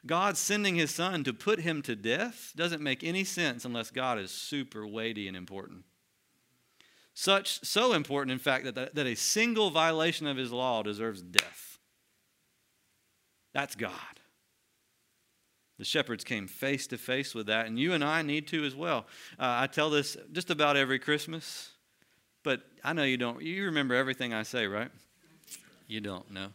God 0.07 0.37
sending 0.37 0.77
his 0.77 0.95
son 0.95 1.25
to 1.25 1.33
put 1.33 1.61
him 1.61 1.83
to 1.83 1.97
death 1.97 2.53
doesn't 2.55 2.81
make 2.81 3.03
any 3.03 3.25
sense 3.25 3.65
unless 3.65 3.91
God 3.91 4.19
is 4.21 4.31
super 4.31 4.87
weighty 4.87 5.27
and 5.27 5.37
important. 5.37 5.85
Such 7.13 7.65
so 7.65 7.93
important, 7.93 8.31
in 8.31 8.39
fact, 8.39 8.73
that, 8.73 8.95
that 8.95 9.07
a 9.07 9.17
single 9.17 9.71
violation 9.71 10.29
of 10.29 10.37
his 10.37 10.53
law 10.53 10.85
deserves 10.85 11.21
death. 11.21 11.79
That's 13.53 13.75
God. 13.75 14.18
The 15.79 15.85
shepherds 15.85 16.25
came 16.25 16.49
face 16.49 16.87
to 16.89 16.99
face 16.99 17.35
with 17.35 17.47
that, 17.47 17.67
and 17.67 17.79
you 17.79 17.93
and 17.93 18.03
I 18.03 18.23
need 18.23 18.49
to 18.49 18.65
as 18.65 18.75
well. 18.75 19.07
Uh, 19.39 19.63
I 19.63 19.69
tell 19.69 19.91
this 19.91 20.17
just 20.33 20.51
about 20.51 20.77
every 20.77 20.99
Christmas, 20.99 21.71
but 22.43 22.63
I 22.83 22.93
know 22.93 23.05
you 23.05 23.17
don't. 23.17 23.41
You 23.43 23.67
remember 23.67 23.95
everything 23.95 24.35
I 24.35 24.43
say, 24.43 24.67
right? 24.67 24.91
You 25.87 26.01
don't 26.01 26.31
know. 26.33 26.49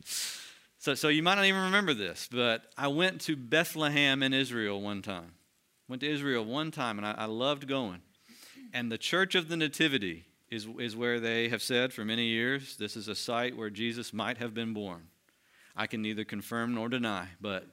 So, 0.79 0.93
so 0.95 1.07
you 1.07 1.23
might 1.23 1.35
not 1.35 1.45
even 1.45 1.63
remember 1.63 1.93
this, 1.93 2.27
but 2.29 2.63
I 2.77 2.89
went 2.89 3.21
to 3.21 3.37
Bethlehem 3.37 4.21
in 4.21 4.33
Israel 4.33 4.81
one 4.81 5.01
time. 5.01 5.31
Went 5.87 6.01
to 6.01 6.11
Israel 6.11 6.43
one 6.43 6.71
time, 6.71 6.97
and 6.97 7.07
I, 7.07 7.13
I 7.17 7.25
loved 7.25 7.67
going. 7.67 8.01
And 8.73 8.91
the 8.91 8.97
Church 8.97 9.35
of 9.35 9.47
the 9.47 9.55
Nativity 9.55 10.25
is, 10.49 10.67
is 10.79 10.95
where 10.95 11.21
they 11.21 11.47
have 11.47 11.61
said 11.61 11.93
for 11.93 12.03
many 12.03 12.25
years 12.25 12.75
this 12.75 12.97
is 12.97 13.07
a 13.07 13.15
site 13.15 13.55
where 13.55 13.69
Jesus 13.69 14.13
might 14.13 14.37
have 14.39 14.53
been 14.53 14.73
born. 14.73 15.07
I 15.75 15.87
can 15.87 16.01
neither 16.01 16.23
confirm 16.23 16.75
nor 16.75 16.89
deny, 16.89 17.29
but 17.39 17.65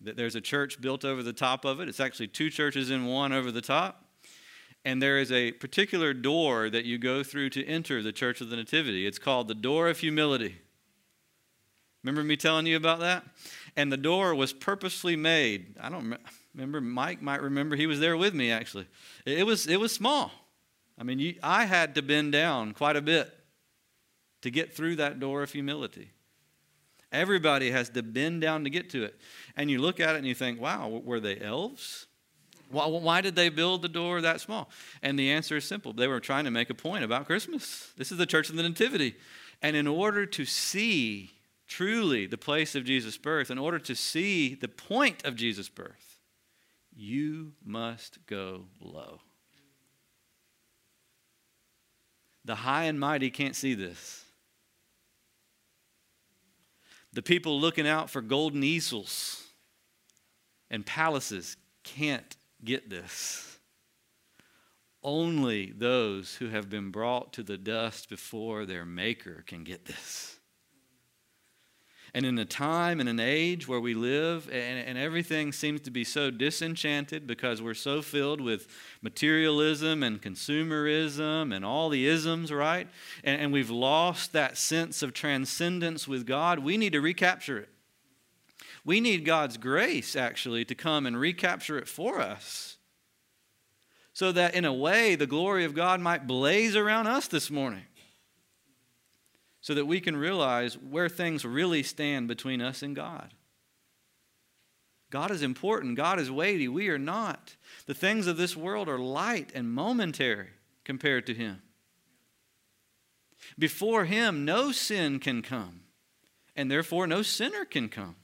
there's 0.00 0.34
a 0.34 0.40
church 0.40 0.80
built 0.80 1.04
over 1.04 1.22
the 1.22 1.32
top 1.32 1.64
of 1.64 1.80
it. 1.80 1.88
It's 1.88 2.00
actually 2.00 2.28
two 2.28 2.50
churches 2.50 2.90
in 2.90 3.06
one 3.06 3.32
over 3.32 3.50
the 3.50 3.60
top. 3.60 4.04
And 4.84 5.02
there 5.02 5.18
is 5.18 5.32
a 5.32 5.52
particular 5.52 6.14
door 6.14 6.70
that 6.70 6.84
you 6.84 6.98
go 6.98 7.22
through 7.22 7.50
to 7.50 7.66
enter 7.66 8.02
the 8.02 8.12
Church 8.12 8.40
of 8.40 8.48
the 8.48 8.56
Nativity. 8.56 9.06
It's 9.06 9.18
called 9.18 9.48
the 9.48 9.54
Door 9.54 9.88
of 9.88 9.98
Humility. 9.98 10.56
Remember 12.04 12.22
me 12.22 12.36
telling 12.36 12.66
you 12.66 12.76
about 12.76 13.00
that? 13.00 13.24
And 13.76 13.92
the 13.92 13.96
door 13.96 14.34
was 14.34 14.52
purposely 14.52 15.16
made. 15.16 15.74
I 15.80 15.88
don't 15.88 16.16
remember. 16.54 16.80
Mike 16.80 17.20
might 17.20 17.42
remember. 17.42 17.76
He 17.76 17.86
was 17.86 18.00
there 18.00 18.16
with 18.16 18.34
me 18.34 18.52
actually. 18.52 18.86
It 19.26 19.44
was 19.44 19.66
it 19.66 19.80
was 19.80 19.92
small. 19.92 20.30
I 20.96 21.02
mean, 21.04 21.18
you, 21.18 21.34
I 21.42 21.64
had 21.64 21.94
to 21.96 22.02
bend 22.02 22.32
down 22.32 22.72
quite 22.72 22.96
a 22.96 23.02
bit 23.02 23.32
to 24.42 24.50
get 24.50 24.74
through 24.74 24.96
that 24.96 25.20
door 25.20 25.42
of 25.42 25.52
humility. 25.52 26.12
Everybody 27.10 27.70
has 27.70 27.88
to 27.90 28.02
bend 28.02 28.42
down 28.42 28.64
to 28.64 28.70
get 28.70 28.90
to 28.90 29.04
it. 29.04 29.18
And 29.56 29.70
you 29.70 29.80
look 29.80 29.98
at 29.98 30.14
it 30.14 30.18
and 30.18 30.26
you 30.26 30.34
think, 30.34 30.60
wow, 30.60 30.88
were 30.88 31.20
they 31.20 31.40
elves? 31.40 32.06
Why, 32.70 32.86
why, 32.86 33.20
did 33.22 33.34
they 33.34 33.48
build 33.48 33.80
the 33.80 33.88
door 33.88 34.20
that 34.20 34.40
small? 34.40 34.68
And 35.02 35.18
the 35.18 35.30
answer 35.30 35.56
is 35.56 35.64
simple. 35.64 35.94
They 35.94 36.06
were 36.06 36.20
trying 36.20 36.44
to 36.44 36.50
make 36.50 36.68
a 36.68 36.74
point 36.74 37.02
about 37.02 37.26
Christmas. 37.26 37.92
This 37.96 38.12
is 38.12 38.18
the 38.18 38.26
Church 38.26 38.50
of 38.50 38.56
the 38.56 38.62
Nativity. 38.62 39.16
And 39.62 39.74
in 39.74 39.86
order 39.86 40.26
to 40.26 40.44
see 40.44 41.32
truly 41.66 42.26
the 42.26 42.36
place 42.36 42.74
of 42.74 42.84
Jesus' 42.84 43.16
birth, 43.16 43.50
in 43.50 43.58
order 43.58 43.78
to 43.78 43.94
see 43.94 44.54
the 44.54 44.68
point 44.68 45.24
of 45.24 45.34
Jesus' 45.34 45.70
birth, 45.70 46.18
you 46.94 47.52
must 47.64 48.26
go 48.26 48.64
low. 48.80 49.20
The 52.44 52.56
high 52.56 52.84
and 52.84 53.00
mighty 53.00 53.30
can't 53.30 53.56
see 53.56 53.74
this. 53.74 54.24
The 57.18 57.22
people 57.22 57.60
looking 57.60 57.88
out 57.88 58.10
for 58.10 58.20
golden 58.20 58.62
easels 58.62 59.42
and 60.70 60.86
palaces 60.86 61.56
can't 61.82 62.36
get 62.62 62.90
this. 62.90 63.58
Only 65.02 65.72
those 65.72 66.36
who 66.36 66.50
have 66.50 66.70
been 66.70 66.92
brought 66.92 67.32
to 67.32 67.42
the 67.42 67.58
dust 67.58 68.08
before 68.08 68.66
their 68.66 68.86
Maker 68.86 69.42
can 69.48 69.64
get 69.64 69.86
this. 69.86 70.37
And 72.14 72.24
in 72.24 72.38
a 72.38 72.44
time 72.44 73.00
and 73.00 73.08
an 73.08 73.20
age 73.20 73.68
where 73.68 73.80
we 73.80 73.94
live, 73.94 74.48
and, 74.48 74.78
and, 74.78 74.98
everything 74.98 75.52
seems 75.52 75.80
to 75.82 75.90
be 75.90 76.04
so 76.04 76.30
disenchanted 76.30 77.26
because 77.26 77.60
we're 77.60 77.74
so 77.74 78.02
filled 78.02 78.40
with 78.40 78.66
materialism 79.02 80.02
and 80.02 80.20
consumerism 80.22 81.54
and 81.54 81.64
all 81.64 81.88
the 81.88 82.06
isms, 82.06 82.52
right? 82.52 82.88
And, 83.24 83.40
and 83.40 83.52
we've 83.52 83.70
lost 83.70 84.32
that 84.32 84.56
sense 84.56 85.02
of 85.02 85.12
transcendence 85.12 86.08
with 86.08 86.26
God, 86.26 86.60
we 86.60 86.76
need 86.76 86.92
to 86.92 87.00
recapture 87.00 87.58
it. 87.58 87.68
We 88.84 89.00
need 89.00 89.24
God's 89.24 89.58
grace, 89.58 90.16
actually, 90.16 90.64
to 90.64 90.74
come 90.74 91.04
and 91.04 91.18
recapture 91.18 91.78
it 91.78 91.88
for 91.88 92.20
us. 92.20 92.78
So 94.14 94.32
that 94.32 94.54
in 94.54 94.64
a 94.64 94.72
way, 94.72 95.14
the 95.14 95.26
glory 95.26 95.64
of 95.64 95.74
God 95.74 96.00
might 96.00 96.26
blaze 96.26 96.74
around 96.74 97.06
us 97.06 97.28
this 97.28 97.50
morning 97.50 97.84
so 99.68 99.74
that 99.74 99.84
we 99.84 100.00
can 100.00 100.16
realize 100.16 100.78
where 100.78 101.10
things 101.10 101.44
really 101.44 101.82
stand 101.82 102.26
between 102.26 102.62
us 102.62 102.82
and 102.82 102.96
God. 102.96 103.34
God 105.10 105.30
is 105.30 105.42
important, 105.42 105.94
God 105.94 106.18
is 106.18 106.30
weighty, 106.30 106.68
we 106.68 106.88
are 106.88 106.96
not. 106.96 107.54
The 107.84 107.92
things 107.92 108.26
of 108.26 108.38
this 108.38 108.56
world 108.56 108.88
are 108.88 108.98
light 108.98 109.50
and 109.54 109.70
momentary 109.70 110.48
compared 110.84 111.26
to 111.26 111.34
Him. 111.34 111.60
Before 113.58 114.06
Him, 114.06 114.46
no 114.46 114.72
sin 114.72 115.18
can 115.18 115.42
come, 115.42 115.80
and 116.56 116.70
therefore 116.70 117.06
no 117.06 117.20
sinner 117.20 117.66
can 117.66 117.90
come. 117.90 118.16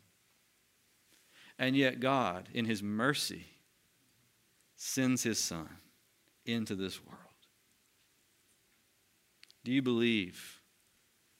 And 1.58 1.76
yet, 1.76 2.00
God, 2.00 2.48
in 2.54 2.64
His 2.64 2.82
mercy, 2.82 3.48
sends 4.76 5.24
His 5.24 5.38
Son 5.38 5.68
into 6.46 6.74
this 6.74 7.04
world. 7.04 7.18
Do 9.62 9.72
you 9.72 9.82
believe 9.82 10.53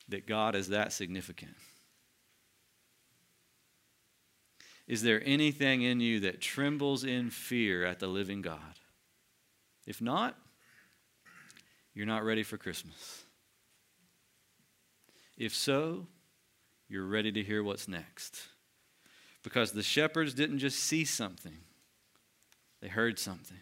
that 0.08 0.26
God 0.26 0.54
is 0.54 0.68
that 0.68 0.92
significant? 0.92 1.54
Is 4.87 5.02
there 5.02 5.23
anything 5.25 5.82
in 5.82 6.00
you 6.00 6.20
that 6.20 6.40
trembles 6.40 7.04
in 7.04 7.30
fear 7.30 7.84
at 7.84 8.00
the 8.00 8.06
living 8.06 8.42
God? 8.42 8.58
If 9.87 10.02
not, 10.02 10.37
you're 11.94 12.06
not 12.06 12.25
ready 12.25 12.42
for 12.42 12.58
Christmas. 12.58 13.25
If 15.37 15.54
so, 15.54 16.06
you're 16.88 17.06
ready 17.06 17.32
to 17.32 17.42
hear 17.42 17.62
what's 17.62 17.88
next. 17.88 18.42
Because 19.42 19.73
the 19.73 19.82
shepherds 19.82 20.34
didn't 20.34 20.58
just 20.58 20.78
see 20.78 21.04
something, 21.04 21.58
they 22.80 22.88
heard 22.88 23.18
something. 23.18 23.58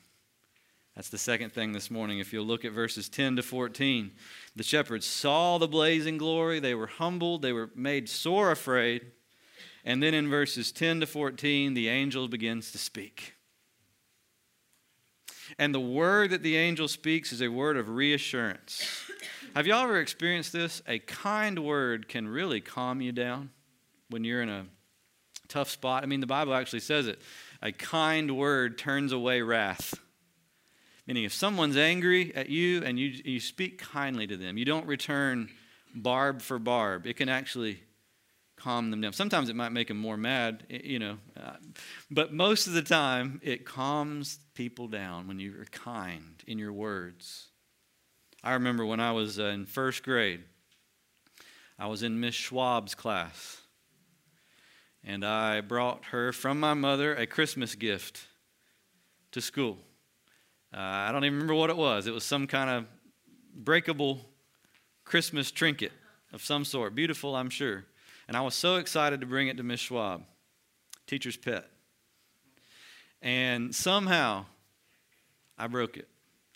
That's 0.95 1.09
the 1.09 1.19
second 1.19 1.53
thing 1.53 1.73
this 1.73 1.91
morning. 1.91 2.19
If 2.19 2.33
you'll 2.33 2.45
look 2.45 2.65
at 2.65 2.73
verses 2.73 3.09
10 3.09 3.37
to 3.37 3.43
14, 3.43 4.13
the 4.55 4.63
shepherds 4.63 5.07
saw 5.07 5.57
the 5.57 5.69
blazing 5.69 6.19
glory. 6.19 6.61
They 6.61 6.75
were 6.75 6.87
humbled. 6.87 7.41
They 7.41 7.53
were 7.53 7.71
made 7.75 8.09
sore 8.09 8.51
afraid. 8.51 9.07
And 9.85 10.03
then 10.03 10.13
in 10.13 10.29
verses 10.29 10.71
10 10.71 11.01
to 11.01 11.07
14, 11.07 11.75
the 11.75 11.89
angel 11.89 12.29
begins 12.29 12.71
to 12.73 12.79
speak. 12.79 13.35
And 15.59 15.75
the 15.75 15.81
word 15.81 16.31
that 16.31 16.43
the 16.43 16.57
angel 16.57 16.89
speaks 16.89 17.33
is 17.33 17.43
a 17.43 17.49
word 17.49 17.77
of 17.77 17.89
reassurance. 17.89 19.11
Have 19.55 19.67
you 19.67 19.75
all 19.75 19.85
ever 19.85 19.99
experienced 19.99 20.53
this? 20.53 20.83
A 20.87 20.99
kind 20.99 21.59
word 21.59 22.09
can 22.09 22.29
really 22.29 22.61
calm 22.61 23.01
you 23.01 23.13
down 23.13 23.51
when 24.09 24.25
you're 24.25 24.43
in 24.43 24.49
a 24.49 24.67
tough 25.49 25.71
spot. 25.71 26.03
I 26.03 26.07
mean, 26.07 26.21
the 26.21 26.27
Bible 26.27 26.55
actually 26.55 26.81
says 26.81 27.07
it. 27.07 27.21
A 27.61 27.73
kind 27.73 28.37
word 28.37 28.79
turns 28.79 29.13
away 29.13 29.43
wrath. 29.43 29.95
Meaning, 31.07 31.25
if 31.25 31.35
someone's 31.35 31.77
angry 31.77 32.35
at 32.35 32.49
you 32.49 32.83
and 32.85 32.99
you, 32.99 33.09
you 33.25 33.41
speak 33.41 33.79
kindly 33.79 34.27
to 34.27 34.37
them, 34.37 34.57
you 34.57 34.65
don't 34.65 34.87
return 34.87 35.51
barb 35.95 36.41
for 36.41 36.59
barb, 36.59 37.07
it 37.07 37.17
can 37.17 37.29
actually 37.29 37.81
calm 38.57 38.91
them 38.93 39.01
down. 39.01 39.13
Sometimes 39.13 39.49
it 39.49 39.57
might 39.57 39.73
make 39.73 39.89
them 39.89 39.99
more 39.99 40.17
mad, 40.17 40.65
you 40.69 41.01
know, 41.01 41.19
uh, 41.37 41.57
but 42.11 42.33
most 42.33 42.69
of 42.69 42.73
the 42.75 42.83
time 42.83 43.41
it 43.43 43.65
calms 43.65 44.39
people 44.55 44.87
down 44.87 45.27
when 45.27 45.41
you're 45.41 45.65
kind 45.67 46.43
in 46.47 46.59
your 46.59 46.73
words. 46.73 47.49
I 48.45 48.53
remember 48.53 48.87
when 48.87 49.01
I 49.01 49.13
was 49.13 49.41
uh, 49.41 49.47
in 49.47 49.67
first 49.67 50.05
grade, 50.05 50.43
I 51.79 51.87
was 51.87 52.05
in 52.05 52.21
Miss 52.21 52.37
Schwab's 52.37 52.95
class, 52.95 53.63
and 55.03 55.25
I 55.25 55.61
brought 55.61 56.07
her 56.07 56.33
from 56.33 56.61
my 56.61 56.75
mother 56.75 57.15
a 57.15 57.27
Christmas 57.27 57.75
gift 57.75 58.27
to 59.33 59.41
school. 59.41 59.79
Uh, 60.75 60.81
I 60.81 61.13
don't 61.13 61.25
even 61.25 61.35
remember 61.35 61.55
what 61.55 61.71
it 61.71 61.77
was. 61.77 62.07
It 62.07 62.15
was 62.15 62.25
some 62.25 62.47
kind 62.47 62.71
of 62.71 62.87
breakable 63.55 64.21
Christmas 65.05 65.51
trinket 65.51 65.93
of 66.33 66.43
some 66.43 66.65
sort. 66.65 66.95
Beautiful, 66.95 67.37
I'm 67.37 67.51
sure. 67.51 67.85
And 68.27 68.37
I 68.37 68.41
was 68.41 68.55
so 68.55 68.77
excited 68.77 69.21
to 69.21 69.27
bring 69.27 69.49
it 69.49 69.59
to 69.59 69.63
Miss 69.63 69.81
Schwab, 69.81 70.23
teacher's 71.07 71.37
pet. 71.37 71.67
And 73.21 73.75
somehow 73.75 74.47
I 75.59 75.67
broke 75.67 75.97
it. 75.97 76.09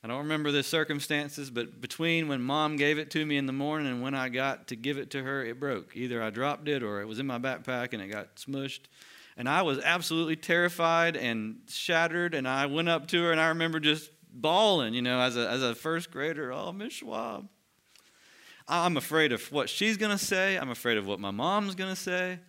I 0.03 0.09
don't 0.09 0.19
remember 0.19 0.53
the 0.53 0.63
circumstances, 0.63 1.51
but 1.51 1.81
between 1.81 2.29
when 2.29 2.41
mom 2.41 2.77
gave 2.77 2.99
it 2.99 3.11
to 3.11 3.27
me 3.27 3.37
in 3.37 3.47
the 3.47 3.53
morning 3.53 3.89
and 3.89 4.03
when 4.03 4.15
I 4.15 4.29
got 4.29 4.69
to 4.69 4.77
give 4.77 4.99
it 4.99 5.11
to 5.11 5.23
her, 5.23 5.45
it 5.45 5.59
broke. 5.59 5.97
Either 5.97 6.23
I 6.23 6.31
dropped 6.31 6.69
it 6.69 6.83
or 6.83 7.01
it 7.01 7.07
was 7.07 7.19
in 7.19 7.27
my 7.27 7.39
backpack 7.39 7.93
and 7.93 8.01
it 8.01 8.09
got 8.09 8.37
smushed. 8.37 8.83
And 9.37 9.49
I 9.49 9.63
was 9.63 9.79
absolutely 9.79 10.37
terrified 10.37 11.17
and 11.17 11.59
shattered. 11.69 12.35
And 12.35 12.49
I 12.49 12.67
went 12.67 12.89
up 12.89 13.09
to 13.09 13.23
her 13.25 13.33
and 13.33 13.41
I 13.41 13.49
remember 13.49 13.81
just 13.81 14.11
bawling, 14.33 14.95
you 14.95 15.03
know, 15.03 15.21
as 15.21 15.37
a, 15.37 15.49
as 15.49 15.63
a 15.63 15.75
first 15.75 16.11
grader. 16.11 16.53
Oh, 16.53 16.73
Miss 16.73 16.95
Schwab. 16.95 17.49
I'm 18.69 18.97
afraid 18.97 19.33
of 19.33 19.53
what 19.53 19.69
she's 19.69 19.97
going 19.97 20.11
to 20.11 20.23
say. 20.23 20.57
I'm 20.57 20.71
afraid 20.71 20.99
of 20.99 21.07
what 21.07 21.21
my 21.21 21.31
mom's 21.31 21.75
going 21.75 21.95
to 21.95 22.01
say. 22.01 22.41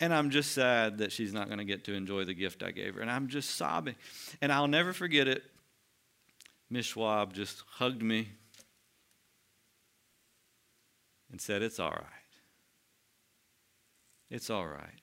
And 0.00 0.12
I'm 0.12 0.30
just 0.30 0.52
sad 0.52 0.98
that 0.98 1.12
she's 1.12 1.32
not 1.32 1.46
going 1.46 1.58
to 1.58 1.64
get 1.64 1.84
to 1.84 1.94
enjoy 1.94 2.24
the 2.24 2.34
gift 2.34 2.62
I 2.62 2.72
gave 2.72 2.96
her. 2.96 3.00
And 3.00 3.10
I'm 3.10 3.28
just 3.28 3.50
sobbing. 3.56 3.94
And 4.40 4.52
I'll 4.52 4.68
never 4.68 4.92
forget 4.92 5.28
it. 5.28 5.44
Miss 6.68 6.86
Schwab 6.86 7.34
just 7.34 7.62
hugged 7.68 8.02
me 8.02 8.30
and 11.30 11.40
said, 11.40 11.62
It's 11.62 11.78
all 11.78 11.90
right. 11.90 12.06
It's 14.30 14.50
all 14.50 14.66
right. 14.66 15.01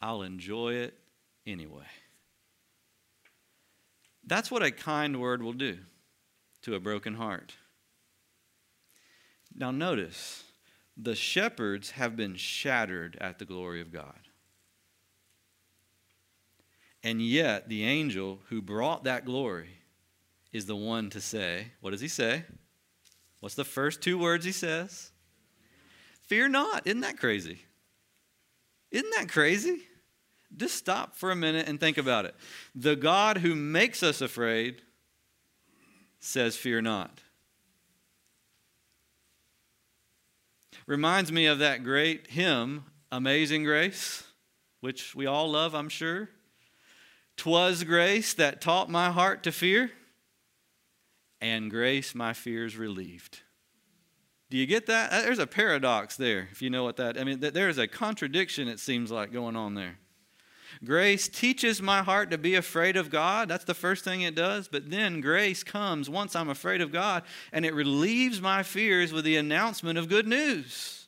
I'll 0.00 0.22
enjoy 0.22 0.74
it 0.74 0.98
anyway. 1.46 1.86
That's 4.26 4.50
what 4.50 4.62
a 4.62 4.70
kind 4.70 5.20
word 5.20 5.42
will 5.42 5.52
do 5.52 5.78
to 6.62 6.74
a 6.74 6.80
broken 6.80 7.14
heart. 7.14 7.54
Now, 9.54 9.70
notice 9.70 10.44
the 10.96 11.14
shepherds 11.14 11.92
have 11.92 12.16
been 12.16 12.36
shattered 12.36 13.16
at 13.20 13.38
the 13.38 13.44
glory 13.44 13.80
of 13.80 13.92
God. 13.92 14.18
And 17.02 17.20
yet, 17.20 17.68
the 17.68 17.84
angel 17.84 18.40
who 18.48 18.62
brought 18.62 19.04
that 19.04 19.26
glory 19.26 19.80
is 20.52 20.66
the 20.66 20.76
one 20.76 21.10
to 21.10 21.20
say, 21.20 21.72
What 21.80 21.90
does 21.90 22.00
he 22.00 22.08
say? 22.08 22.44
What's 23.40 23.56
the 23.56 23.64
first 23.64 24.00
two 24.00 24.16
words 24.16 24.46
he 24.46 24.52
says? 24.52 25.10
Fear 26.22 26.48
not. 26.48 26.86
Isn't 26.86 27.02
that 27.02 27.18
crazy? 27.18 27.58
Isn't 28.94 29.10
that 29.16 29.28
crazy? 29.28 29.82
Just 30.56 30.76
stop 30.76 31.16
for 31.16 31.32
a 31.32 31.36
minute 31.36 31.68
and 31.68 31.80
think 31.80 31.98
about 31.98 32.26
it. 32.26 32.36
The 32.76 32.94
God 32.94 33.38
who 33.38 33.56
makes 33.56 34.04
us 34.04 34.20
afraid 34.20 34.82
says, 36.20 36.56
Fear 36.56 36.82
not. 36.82 37.20
Reminds 40.86 41.32
me 41.32 41.46
of 41.46 41.58
that 41.58 41.82
great 41.82 42.28
hymn, 42.28 42.84
Amazing 43.10 43.64
Grace, 43.64 44.22
which 44.80 45.12
we 45.16 45.26
all 45.26 45.50
love, 45.50 45.74
I'm 45.74 45.88
sure. 45.88 46.28
Twas 47.36 47.82
grace 47.82 48.32
that 48.34 48.60
taught 48.60 48.88
my 48.88 49.10
heart 49.10 49.42
to 49.42 49.50
fear, 49.50 49.90
and 51.40 51.68
grace 51.68 52.14
my 52.14 52.32
fears 52.32 52.76
relieved. 52.76 53.40
Do 54.50 54.56
you 54.56 54.66
get 54.66 54.86
that? 54.86 55.12
Uh, 55.12 55.22
there's 55.22 55.38
a 55.38 55.46
paradox 55.46 56.16
there, 56.16 56.48
if 56.52 56.62
you 56.62 56.70
know 56.70 56.84
what 56.84 56.96
that 56.96 57.18
I 57.18 57.24
mean, 57.24 57.40
there's 57.40 57.78
a 57.78 57.88
contradiction, 57.88 58.68
it 58.68 58.78
seems 58.78 59.10
like, 59.10 59.32
going 59.32 59.56
on 59.56 59.74
there. 59.74 59.98
Grace 60.82 61.28
teaches 61.28 61.80
my 61.80 62.02
heart 62.02 62.30
to 62.30 62.38
be 62.38 62.54
afraid 62.54 62.96
of 62.96 63.10
God. 63.10 63.48
That's 63.48 63.64
the 63.64 63.74
first 63.74 64.04
thing 64.04 64.22
it 64.22 64.34
does. 64.34 64.68
But 64.68 64.90
then 64.90 65.20
grace 65.20 65.62
comes 65.62 66.10
once 66.10 66.34
I'm 66.34 66.48
afraid 66.48 66.80
of 66.80 66.92
God 66.92 67.22
and 67.52 67.64
it 67.64 67.74
relieves 67.74 68.40
my 68.40 68.62
fears 68.62 69.12
with 69.12 69.24
the 69.24 69.36
announcement 69.36 69.98
of 69.98 70.08
good 70.08 70.26
news. 70.26 71.06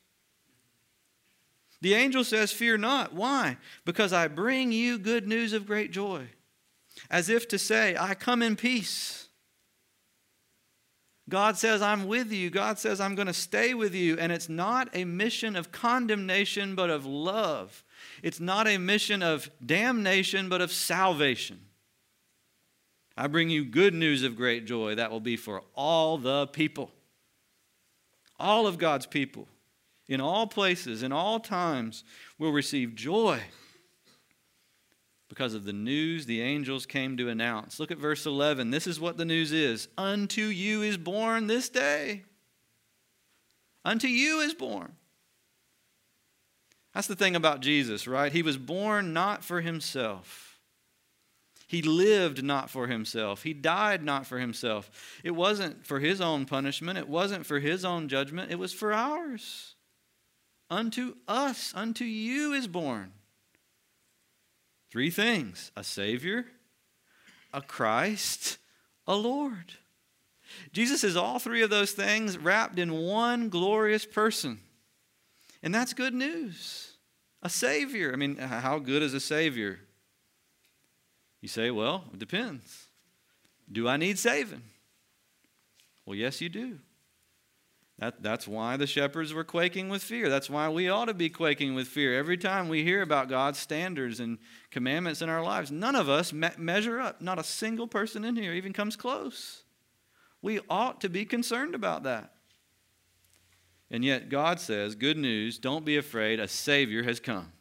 The 1.80 1.94
angel 1.94 2.24
says, 2.24 2.52
Fear 2.52 2.78
not. 2.78 3.12
Why? 3.14 3.58
Because 3.84 4.12
I 4.12 4.28
bring 4.28 4.72
you 4.72 4.98
good 4.98 5.26
news 5.26 5.52
of 5.52 5.66
great 5.66 5.90
joy. 5.90 6.28
As 7.10 7.28
if 7.28 7.46
to 7.48 7.58
say, 7.58 7.96
I 7.98 8.14
come 8.14 8.42
in 8.42 8.56
peace. 8.56 9.25
God 11.28 11.56
says, 11.56 11.82
I'm 11.82 12.06
with 12.06 12.32
you. 12.32 12.50
God 12.50 12.78
says, 12.78 13.00
I'm 13.00 13.16
going 13.16 13.26
to 13.26 13.32
stay 13.32 13.74
with 13.74 13.94
you. 13.94 14.16
And 14.16 14.30
it's 14.30 14.48
not 14.48 14.88
a 14.94 15.04
mission 15.04 15.56
of 15.56 15.72
condemnation, 15.72 16.74
but 16.74 16.90
of 16.90 17.04
love 17.04 17.84
it's 18.22 18.40
not 18.40 18.66
a 18.66 18.78
mission 18.78 19.22
of 19.22 19.50
damnation, 19.64 20.48
but 20.48 20.60
of 20.60 20.72
salvation. 20.72 21.60
I 23.16 23.26
bring 23.28 23.50
you 23.50 23.64
good 23.64 23.94
news 23.94 24.22
of 24.22 24.36
great 24.36 24.66
joy 24.66 24.94
that 24.94 25.10
will 25.10 25.20
be 25.20 25.36
for 25.36 25.62
all 25.74 26.18
the 26.18 26.46
people, 26.48 26.90
all 28.38 28.66
of 28.66 28.78
God's 28.78 29.06
people 29.06 29.48
in 30.08 30.20
all 30.20 30.46
places, 30.46 31.02
in 31.02 31.12
all 31.12 31.40
times, 31.40 32.04
will 32.38 32.52
receive 32.52 32.94
joy 32.94 33.40
because 35.36 35.52
of 35.52 35.64
the 35.64 35.72
news 35.72 36.24
the 36.24 36.40
angels 36.40 36.86
came 36.86 37.18
to 37.18 37.28
announce. 37.28 37.78
Look 37.78 37.90
at 37.90 37.98
verse 37.98 38.24
11. 38.24 38.70
This 38.70 38.86
is 38.86 38.98
what 38.98 39.18
the 39.18 39.24
news 39.26 39.52
is 39.52 39.88
Unto 39.98 40.42
you 40.42 40.82
is 40.82 40.96
born 40.96 41.46
this 41.46 41.68
day. 41.68 42.24
Unto 43.84 44.08
you 44.08 44.40
is 44.40 44.54
born. 44.54 44.94
That's 46.94 47.06
the 47.06 47.14
thing 47.14 47.36
about 47.36 47.60
Jesus, 47.60 48.08
right? 48.08 48.32
He 48.32 48.42
was 48.42 48.56
born 48.56 49.12
not 49.12 49.44
for 49.44 49.60
himself. 49.60 50.58
He 51.68 51.82
lived 51.82 52.42
not 52.42 52.70
for 52.70 52.86
himself. 52.86 53.42
He 53.42 53.52
died 53.52 54.02
not 54.02 54.24
for 54.24 54.38
himself. 54.38 54.90
It 55.22 55.32
wasn't 55.32 55.84
for 55.84 56.00
his 56.00 56.20
own 56.20 56.46
punishment. 56.46 56.98
It 56.98 57.08
wasn't 57.08 57.44
for 57.44 57.58
his 57.58 57.84
own 57.84 58.08
judgment. 58.08 58.50
It 58.50 58.58
was 58.58 58.72
for 58.72 58.94
ours. 58.94 59.74
Unto 60.70 61.16
us, 61.28 61.72
unto 61.76 62.04
you 62.04 62.54
is 62.54 62.66
born 62.66 63.12
Three 64.90 65.10
things 65.10 65.72
a 65.76 65.84
Savior, 65.84 66.46
a 67.52 67.60
Christ, 67.60 68.58
a 69.06 69.14
Lord. 69.16 69.74
Jesus 70.72 71.02
is 71.04 71.16
all 71.16 71.38
three 71.38 71.62
of 71.62 71.70
those 71.70 71.92
things 71.92 72.38
wrapped 72.38 72.78
in 72.78 72.92
one 72.92 73.48
glorious 73.48 74.06
person. 74.06 74.60
And 75.62 75.74
that's 75.74 75.92
good 75.92 76.14
news. 76.14 76.92
A 77.42 77.48
Savior. 77.48 78.12
I 78.12 78.16
mean, 78.16 78.36
how 78.36 78.78
good 78.78 79.02
is 79.02 79.14
a 79.14 79.20
Savior? 79.20 79.80
You 81.40 81.48
say, 81.48 81.70
well, 81.70 82.04
it 82.12 82.18
depends. 82.18 82.86
Do 83.70 83.88
I 83.88 83.96
need 83.96 84.18
saving? 84.18 84.62
Well, 86.04 86.16
yes, 86.16 86.40
you 86.40 86.48
do. 86.48 86.78
That, 87.98 88.22
that's 88.22 88.46
why 88.46 88.76
the 88.76 88.86
shepherds 88.86 89.32
were 89.32 89.44
quaking 89.44 89.88
with 89.88 90.02
fear. 90.02 90.28
That's 90.28 90.50
why 90.50 90.68
we 90.68 90.88
ought 90.88 91.06
to 91.06 91.14
be 91.14 91.30
quaking 91.30 91.74
with 91.74 91.88
fear 91.88 92.18
every 92.18 92.36
time 92.36 92.68
we 92.68 92.84
hear 92.84 93.00
about 93.00 93.30
God's 93.30 93.58
standards 93.58 94.20
and 94.20 94.36
commandments 94.70 95.22
in 95.22 95.30
our 95.30 95.42
lives. 95.42 95.70
None 95.70 95.96
of 95.96 96.08
us 96.08 96.30
me- 96.32 96.50
measure 96.58 97.00
up. 97.00 97.22
Not 97.22 97.38
a 97.38 97.44
single 97.44 97.86
person 97.86 98.22
in 98.22 98.36
here 98.36 98.52
even 98.52 98.74
comes 98.74 98.96
close. 98.96 99.62
We 100.42 100.60
ought 100.68 101.00
to 101.00 101.08
be 101.08 101.24
concerned 101.24 101.74
about 101.74 102.02
that. 102.02 102.32
And 103.90 104.04
yet, 104.04 104.28
God 104.28 104.60
says, 104.60 104.94
Good 104.94 105.16
news, 105.16 105.58
don't 105.58 105.84
be 105.84 105.96
afraid, 105.96 106.38
a 106.38 106.48
Savior 106.48 107.02
has 107.04 107.18
come. 107.18 107.52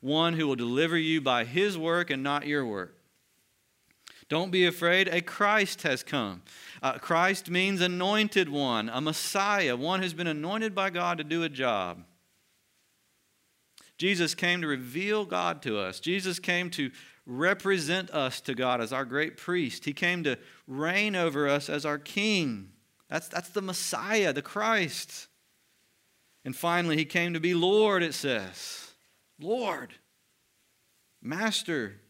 One 0.00 0.32
who 0.32 0.46
will 0.46 0.56
deliver 0.56 0.96
you 0.96 1.20
by 1.20 1.44
His 1.44 1.76
work 1.76 2.08
and 2.08 2.22
not 2.22 2.46
your 2.46 2.64
work. 2.64 2.96
Don't 4.30 4.52
be 4.52 4.64
afraid, 4.64 5.08
a 5.08 5.20
Christ 5.20 5.82
has 5.82 6.02
come. 6.04 6.42
Uh, 6.82 6.98
Christ 6.98 7.50
means 7.50 7.80
anointed 7.80 8.48
one, 8.48 8.88
a 8.88 9.00
Messiah, 9.00 9.76
one 9.76 10.00
who's 10.00 10.14
been 10.14 10.26
anointed 10.26 10.74
by 10.74 10.90
God 10.90 11.18
to 11.18 11.24
do 11.24 11.42
a 11.42 11.48
job. 11.48 12.04
Jesus 13.98 14.34
came 14.34 14.62
to 14.62 14.66
reveal 14.66 15.26
God 15.26 15.60
to 15.62 15.78
us. 15.78 16.00
Jesus 16.00 16.38
came 16.38 16.70
to 16.70 16.90
represent 17.26 18.10
us 18.10 18.40
to 18.40 18.54
God 18.54 18.80
as 18.80 18.94
our 18.94 19.04
great 19.04 19.36
priest. 19.36 19.84
He 19.84 19.92
came 19.92 20.24
to 20.24 20.38
reign 20.66 21.14
over 21.14 21.46
us 21.46 21.68
as 21.68 21.84
our 21.84 21.98
king. 21.98 22.70
That's, 23.10 23.28
that's 23.28 23.50
the 23.50 23.60
Messiah, 23.60 24.32
the 24.32 24.40
Christ. 24.40 25.28
And 26.46 26.56
finally, 26.56 26.96
he 26.96 27.04
came 27.04 27.34
to 27.34 27.40
be 27.40 27.52
Lord, 27.52 28.02
it 28.02 28.14
says. 28.14 28.92
Lord, 29.38 29.92
Master, 31.20 32.00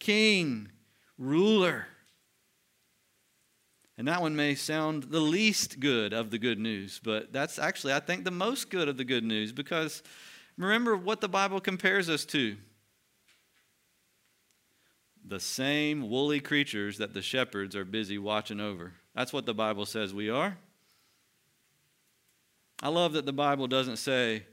King, 0.00 0.70
Ruler. 1.16 1.86
And 3.98 4.06
that 4.06 4.22
one 4.22 4.36
may 4.36 4.54
sound 4.54 5.04
the 5.04 5.20
least 5.20 5.80
good 5.80 6.12
of 6.12 6.30
the 6.30 6.38
good 6.38 6.60
news, 6.60 7.00
but 7.02 7.32
that's 7.32 7.58
actually, 7.58 7.92
I 7.92 7.98
think, 7.98 8.24
the 8.24 8.30
most 8.30 8.70
good 8.70 8.88
of 8.88 8.96
the 8.96 9.04
good 9.04 9.24
news 9.24 9.50
because 9.50 10.04
remember 10.56 10.96
what 10.96 11.20
the 11.20 11.28
Bible 11.28 11.60
compares 11.60 12.08
us 12.08 12.24
to 12.26 12.56
the 15.26 15.40
same 15.40 16.08
woolly 16.08 16.38
creatures 16.38 16.98
that 16.98 17.12
the 17.12 17.20
shepherds 17.20 17.74
are 17.74 17.84
busy 17.84 18.18
watching 18.18 18.60
over. 18.60 18.92
That's 19.16 19.32
what 19.32 19.46
the 19.46 19.54
Bible 19.54 19.84
says 19.84 20.14
we 20.14 20.30
are. 20.30 20.56
I 22.80 22.90
love 22.90 23.14
that 23.14 23.26
the 23.26 23.32
Bible 23.32 23.66
doesn't 23.66 23.96
say, 23.96 24.44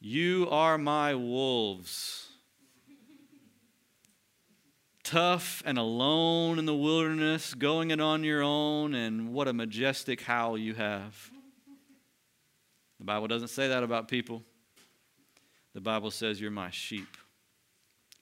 You 0.00 0.48
are 0.50 0.78
my 0.78 1.14
wolves 1.14 2.25
tough 5.06 5.62
and 5.64 5.78
alone 5.78 6.58
in 6.58 6.66
the 6.66 6.74
wilderness, 6.74 7.54
going 7.54 7.92
it 7.92 8.00
on 8.00 8.24
your 8.24 8.42
own, 8.42 8.92
and 8.92 9.32
what 9.32 9.46
a 9.46 9.52
majestic 9.52 10.20
howl 10.20 10.58
you 10.58 10.74
have. 10.74 11.30
The 12.98 13.04
Bible 13.04 13.28
doesn't 13.28 13.48
say 13.48 13.68
that 13.68 13.84
about 13.84 14.08
people. 14.08 14.42
The 15.74 15.80
Bible 15.80 16.10
says, 16.10 16.40
You're 16.40 16.50
my 16.50 16.70
sheep, 16.70 17.16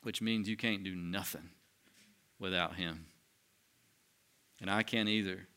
which 0.03 0.20
means 0.20 0.47
you 0.47 0.57
can't 0.57 0.85
do 0.85 0.94
nothing 0.94 1.49
without 2.38 2.77
Him. 2.77 3.07
And 4.61 4.70
I 4.70 4.83
can't 4.83 5.09
either, 5.09 5.49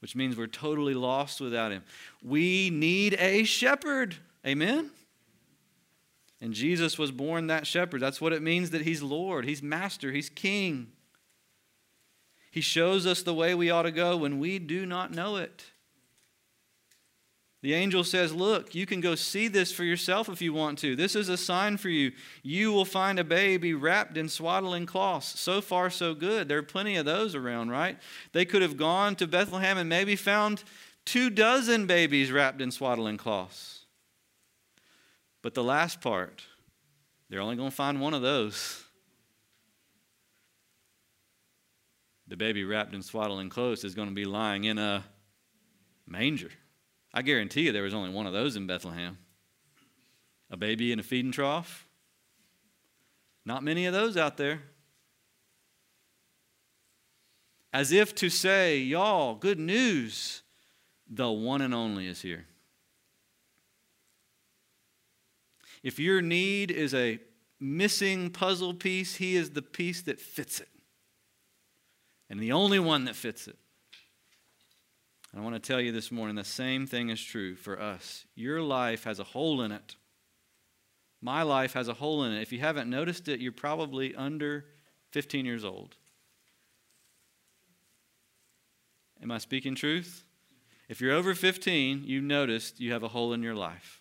which 0.00 0.16
means 0.16 0.36
we're 0.36 0.48
totally 0.48 0.94
lost 0.94 1.40
without 1.40 1.70
Him. 1.70 1.84
We 2.20 2.68
need 2.70 3.14
a 3.20 3.44
shepherd. 3.44 4.16
Amen? 4.44 4.90
And 6.44 6.52
Jesus 6.52 6.98
was 6.98 7.10
born 7.10 7.46
that 7.46 7.66
shepherd. 7.66 8.02
That's 8.02 8.20
what 8.20 8.34
it 8.34 8.42
means 8.42 8.68
that 8.72 8.82
he's 8.82 9.02
Lord, 9.02 9.46
he's 9.46 9.62
master, 9.62 10.12
he's 10.12 10.28
king. 10.28 10.88
He 12.50 12.60
shows 12.60 13.06
us 13.06 13.22
the 13.22 13.32
way 13.32 13.54
we 13.54 13.70
ought 13.70 13.84
to 13.84 13.90
go 13.90 14.18
when 14.18 14.38
we 14.38 14.58
do 14.58 14.84
not 14.84 15.10
know 15.10 15.36
it. 15.36 15.64
The 17.62 17.72
angel 17.72 18.04
says, 18.04 18.34
Look, 18.34 18.74
you 18.74 18.84
can 18.84 19.00
go 19.00 19.14
see 19.14 19.48
this 19.48 19.72
for 19.72 19.84
yourself 19.84 20.28
if 20.28 20.42
you 20.42 20.52
want 20.52 20.78
to. 20.80 20.94
This 20.94 21.16
is 21.16 21.30
a 21.30 21.38
sign 21.38 21.78
for 21.78 21.88
you. 21.88 22.12
You 22.42 22.72
will 22.72 22.84
find 22.84 23.18
a 23.18 23.24
baby 23.24 23.72
wrapped 23.72 24.18
in 24.18 24.28
swaddling 24.28 24.84
cloths. 24.84 25.40
So 25.40 25.62
far, 25.62 25.88
so 25.88 26.12
good. 26.12 26.46
There 26.46 26.58
are 26.58 26.62
plenty 26.62 26.96
of 26.96 27.06
those 27.06 27.34
around, 27.34 27.70
right? 27.70 27.96
They 28.32 28.44
could 28.44 28.60
have 28.60 28.76
gone 28.76 29.16
to 29.16 29.26
Bethlehem 29.26 29.78
and 29.78 29.88
maybe 29.88 30.14
found 30.14 30.62
two 31.06 31.30
dozen 31.30 31.86
babies 31.86 32.30
wrapped 32.30 32.60
in 32.60 32.70
swaddling 32.70 33.16
cloths. 33.16 33.83
But 35.44 35.52
the 35.52 35.62
last 35.62 36.00
part, 36.00 36.42
they're 37.28 37.42
only 37.42 37.54
going 37.54 37.68
to 37.68 37.76
find 37.76 38.00
one 38.00 38.14
of 38.14 38.22
those. 38.22 38.82
The 42.26 42.36
baby 42.38 42.64
wrapped 42.64 42.94
in 42.94 43.02
swaddling 43.02 43.50
clothes 43.50 43.84
is 43.84 43.94
going 43.94 44.08
to 44.08 44.14
be 44.14 44.24
lying 44.24 44.64
in 44.64 44.78
a 44.78 45.04
manger. 46.06 46.48
I 47.12 47.20
guarantee 47.20 47.66
you 47.66 47.72
there 47.72 47.82
was 47.82 47.92
only 47.92 48.08
one 48.08 48.26
of 48.26 48.32
those 48.32 48.56
in 48.56 48.66
Bethlehem. 48.66 49.18
A 50.50 50.56
baby 50.56 50.92
in 50.92 50.98
a 50.98 51.02
feeding 51.02 51.30
trough. 51.30 51.86
Not 53.44 53.62
many 53.62 53.84
of 53.84 53.92
those 53.92 54.16
out 54.16 54.38
there. 54.38 54.62
As 57.70 57.92
if 57.92 58.14
to 58.14 58.30
say, 58.30 58.78
y'all, 58.78 59.34
good 59.34 59.58
news, 59.58 60.40
the 61.06 61.30
one 61.30 61.60
and 61.60 61.74
only 61.74 62.06
is 62.06 62.22
here. 62.22 62.46
If 65.84 65.98
your 65.98 66.22
need 66.22 66.70
is 66.70 66.94
a 66.94 67.20
missing 67.60 68.30
puzzle 68.30 68.72
piece, 68.72 69.16
He 69.16 69.36
is 69.36 69.50
the 69.50 69.62
piece 69.62 70.00
that 70.02 70.18
fits 70.18 70.58
it. 70.58 70.70
And 72.30 72.40
the 72.40 72.52
only 72.52 72.78
one 72.78 73.04
that 73.04 73.14
fits 73.14 73.46
it. 73.46 73.58
And 75.30 75.40
I 75.40 75.44
want 75.44 75.56
to 75.56 75.60
tell 75.60 75.80
you 75.80 75.92
this 75.92 76.10
morning 76.10 76.36
the 76.36 76.42
same 76.42 76.86
thing 76.86 77.10
is 77.10 77.22
true 77.22 77.54
for 77.54 77.78
us. 77.78 78.24
Your 78.34 78.62
life 78.62 79.04
has 79.04 79.20
a 79.20 79.24
hole 79.24 79.60
in 79.60 79.72
it. 79.72 79.96
My 81.20 81.42
life 81.42 81.74
has 81.74 81.86
a 81.86 81.94
hole 81.94 82.24
in 82.24 82.32
it. 82.32 82.40
If 82.40 82.50
you 82.50 82.60
haven't 82.60 82.88
noticed 82.88 83.28
it, 83.28 83.40
you're 83.40 83.52
probably 83.52 84.14
under 84.14 84.64
15 85.12 85.44
years 85.44 85.66
old. 85.66 85.96
Am 89.22 89.30
I 89.30 89.38
speaking 89.38 89.74
truth? 89.74 90.24
If 90.88 91.02
you're 91.02 91.12
over 91.12 91.34
15, 91.34 92.04
you've 92.04 92.24
noticed 92.24 92.80
you 92.80 92.92
have 92.92 93.02
a 93.02 93.08
hole 93.08 93.34
in 93.34 93.42
your 93.42 93.54
life 93.54 94.00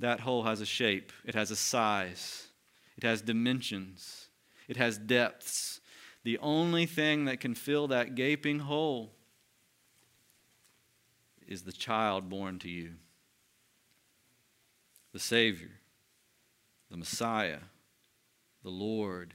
that 0.00 0.20
hole 0.20 0.44
has 0.44 0.60
a 0.60 0.66
shape, 0.66 1.12
it 1.24 1.34
has 1.34 1.50
a 1.50 1.56
size, 1.56 2.48
it 2.96 3.02
has 3.02 3.22
dimensions, 3.22 4.28
it 4.68 4.76
has 4.76 4.98
depths. 4.98 5.80
The 6.24 6.38
only 6.38 6.86
thing 6.86 7.24
that 7.24 7.40
can 7.40 7.54
fill 7.54 7.88
that 7.88 8.14
gaping 8.14 8.60
hole 8.60 9.12
is 11.46 11.62
the 11.62 11.72
child 11.72 12.28
born 12.28 12.58
to 12.60 12.68
you, 12.68 12.94
the 15.12 15.18
Savior, 15.18 15.70
the 16.90 16.96
Messiah, 16.96 17.60
the 18.62 18.70
Lord, 18.70 19.34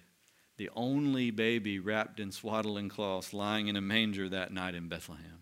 the 0.58 0.70
only 0.76 1.32
baby 1.32 1.80
wrapped 1.80 2.20
in 2.20 2.32
swaddling 2.32 2.90
cloths 2.90 3.34
lying 3.34 3.68
in 3.68 3.76
a 3.76 3.82
manger 3.82 4.30
that 4.30 4.54
night 4.54 4.76
in 4.76 4.88
Bethlehem. 4.88 5.40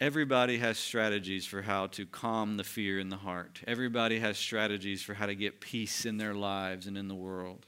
Everybody 0.00 0.58
has 0.58 0.78
strategies 0.78 1.44
for 1.44 1.62
how 1.62 1.88
to 1.88 2.06
calm 2.06 2.56
the 2.56 2.62
fear 2.62 3.00
in 3.00 3.08
the 3.08 3.16
heart. 3.16 3.60
Everybody 3.66 4.20
has 4.20 4.38
strategies 4.38 5.02
for 5.02 5.14
how 5.14 5.26
to 5.26 5.34
get 5.34 5.60
peace 5.60 6.06
in 6.06 6.18
their 6.18 6.34
lives 6.34 6.86
and 6.86 6.96
in 6.96 7.08
the 7.08 7.16
world. 7.16 7.66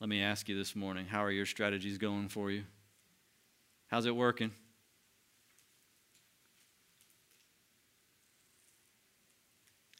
Let 0.00 0.08
me 0.08 0.20
ask 0.20 0.48
you 0.48 0.56
this 0.56 0.74
morning 0.74 1.06
how 1.06 1.24
are 1.24 1.30
your 1.30 1.46
strategies 1.46 1.96
going 1.96 2.28
for 2.28 2.50
you? 2.50 2.64
How's 3.86 4.06
it 4.06 4.16
working? 4.16 4.50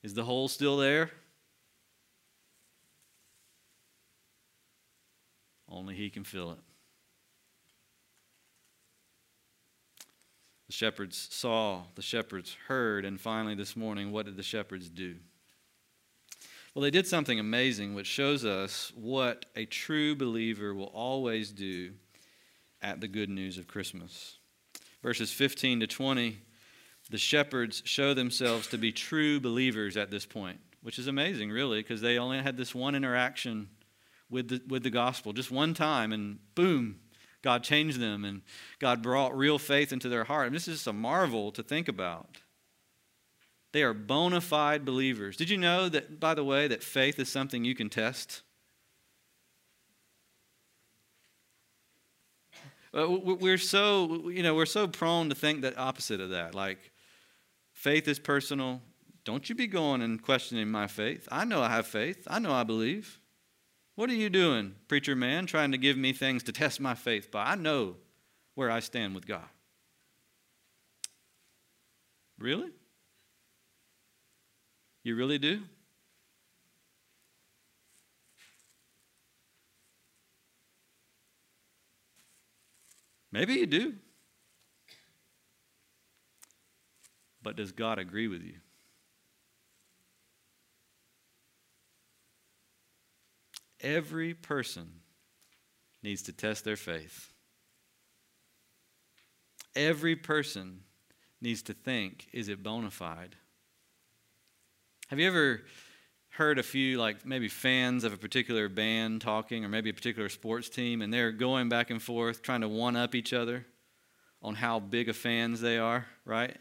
Is 0.03 0.13
the 0.13 0.25
hole 0.25 0.49
still 0.49 0.77
there? 0.77 1.11
Only 5.69 5.95
He 5.95 6.11
can 6.11 6.25
fill 6.25 6.51
it. 6.53 6.59
The 10.75 10.79
shepherds 10.79 11.29
saw, 11.31 11.85
the 11.95 12.03
shepherds 12.03 12.57
heard, 12.67 13.05
and 13.05 13.21
finally 13.21 13.55
this 13.55 13.77
morning, 13.77 14.11
what 14.11 14.27
did 14.27 14.37
the 14.37 14.43
shepherds 14.43 14.89
do? 14.89 15.15
Well, 16.75 16.83
they 16.83 16.91
did 16.91 17.07
something 17.07 17.39
amazing, 17.39 17.95
which 17.95 18.09
shows 18.09 18.45
us 18.45 18.91
what 18.97 19.47
a 19.55 19.67
true 19.67 20.17
believer 20.17 20.75
will 20.75 20.91
always 20.93 21.53
do 21.53 21.93
at 22.83 23.01
the 23.01 23.07
good 23.07 23.31
news 23.31 23.57
of 23.57 23.69
Christmas. 23.69 24.39
Verses 25.01 25.31
15 25.31 25.79
to 25.79 25.87
20, 25.87 26.39
the 27.09 27.19
shepherds 27.19 27.81
show 27.85 28.13
themselves 28.13 28.67
to 28.67 28.77
be 28.77 28.91
true 28.91 29.39
believers 29.39 29.97
at 29.97 30.11
this 30.11 30.27
point, 30.27 30.59
which 30.83 30.99
is 30.99 31.07
amazing, 31.07 31.53
really, 31.53 31.83
because 31.83 32.01
they 32.01 32.19
only 32.19 32.43
had 32.43 32.57
this 32.57 32.75
one 32.75 32.97
interaction 32.97 33.69
with 34.29 34.49
the, 34.49 34.61
with 34.67 34.83
the 34.83 34.91
gospel, 34.91 35.33
just 35.33 35.53
one 35.53 35.73
time, 35.73 36.13
and 36.13 36.41
boom, 36.57 36.99
God 37.45 37.63
changed 37.63 38.01
them 38.01 38.25
and 38.25 38.41
God 38.79 39.03
brought 39.03 39.37
real 39.37 39.59
faith 39.59 39.93
into 39.93 40.09
their 40.09 40.25
heart. 40.25 40.47
And 40.47 40.57
this 40.57 40.67
is 40.67 40.77
just 40.77 40.87
a 40.87 40.93
marvel 40.95 41.53
to 41.53 41.63
think 41.63 41.89
about. 41.89 42.39
They 43.73 43.83
are 43.83 43.93
bona 43.93 44.41
fide 44.41 44.85
believers. 44.85 45.37
Did 45.37 45.51
you 45.51 45.59
know 45.59 45.91
that, 45.91 46.19
by 46.19 46.33
the 46.35 46.43
way, 46.43 46.67
that 46.69 46.83
faith 46.83 47.19
is 47.19 47.29
something 47.29 47.63
you 47.63 47.75
can 47.75 47.91
test? 47.91 48.43
We're 52.95 53.59
so, 53.59 54.31
you 54.31 54.43
know, 54.43 54.55
we're 54.55 54.65
so 54.65 54.87
prone 54.87 55.29
to 55.29 55.35
think 55.35 55.63
that 55.63 55.77
opposite 55.77 56.21
of 56.21 56.31
that. 56.31 56.55
Like, 56.55 56.93
faith 57.73 58.09
is 58.09 58.19
personal. 58.19 58.81
Don't 59.25 59.49
you 59.49 59.55
be 59.55 59.67
going 59.67 60.01
and 60.01 60.23
questioning 60.23 60.71
my 60.71 60.87
faith. 60.87 61.29
I 61.31 61.45
know 61.45 61.61
I 61.61 61.69
have 61.69 61.87
faith. 61.87 62.27
I 62.27 62.39
know 62.39 62.53
I 62.53 62.63
believe. 62.63 63.19
What 63.97 64.11
are 64.11 64.15
you 64.15 64.29
doing, 64.29 64.75
preacher 64.89 65.15
man, 65.15 65.47
trying 65.47 65.71
to 65.73 65.79
give 65.79 65.97
me 65.97 66.13
things 66.13 66.43
to 66.45 66.53
test 66.53 66.81
my 66.81 66.95
faith 66.95 67.31
by? 67.31 67.45
I 67.45 67.55
know 67.55 67.97
where 68.55 68.71
I 68.71 68.81
stand 68.81 69.15
with 69.15 69.27
God. 69.27 69.49
Really? 72.39 72.71
You 75.05 75.15
really 75.15 75.39
do? 75.39 75.63
Maybe 83.31 83.55
you 83.55 83.67
do. 83.67 83.95
But 87.43 87.57
does 87.57 87.73
God 87.73 87.99
agree 87.99 88.27
with 88.27 88.43
you? 88.43 88.55
Every 93.85 94.33
person 94.33 94.89
needs 96.03 96.23
to 96.23 96.33
test 96.33 96.65
their 96.65 96.77
faith. 96.77 97.31
Every 99.77 100.17
person 100.17 100.81
needs 101.43 101.63
to 101.65 101.75
think 101.75 102.29
is 102.33 102.49
it 102.49 102.63
bona 102.63 102.91
fide? 102.91 103.37
Have 105.09 105.21
you 105.21 105.29
ever 105.29 105.61
heard 106.31 106.59
a 106.59 106.63
few, 106.63 106.99
like 106.99 107.27
maybe 107.27 107.47
fans 107.47 108.05
of 108.05 108.15
a 108.15 108.17
particular 108.17 108.71
band 108.71 109.21
talking, 109.21 109.67
or 109.67 109.69
maybe 109.69 109.91
a 109.91 109.95
particular 109.95 110.31
sports 110.31 110.71
team, 110.71 111.03
and 111.03 111.13
they're 111.13 111.31
going 111.31 111.69
back 111.69 111.91
and 111.91 112.03
forth 112.03 112.41
trying 112.41 112.63
to 112.63 112.69
one 112.69 112.97
up 112.97 113.15
each 113.15 113.35
other 113.35 113.67
on 114.41 114.55
how 114.55 114.81
big 114.81 115.11
of 115.11 115.17
fans 115.17 115.61
they 115.61 115.77
are, 115.77 116.07
right? 116.25 116.57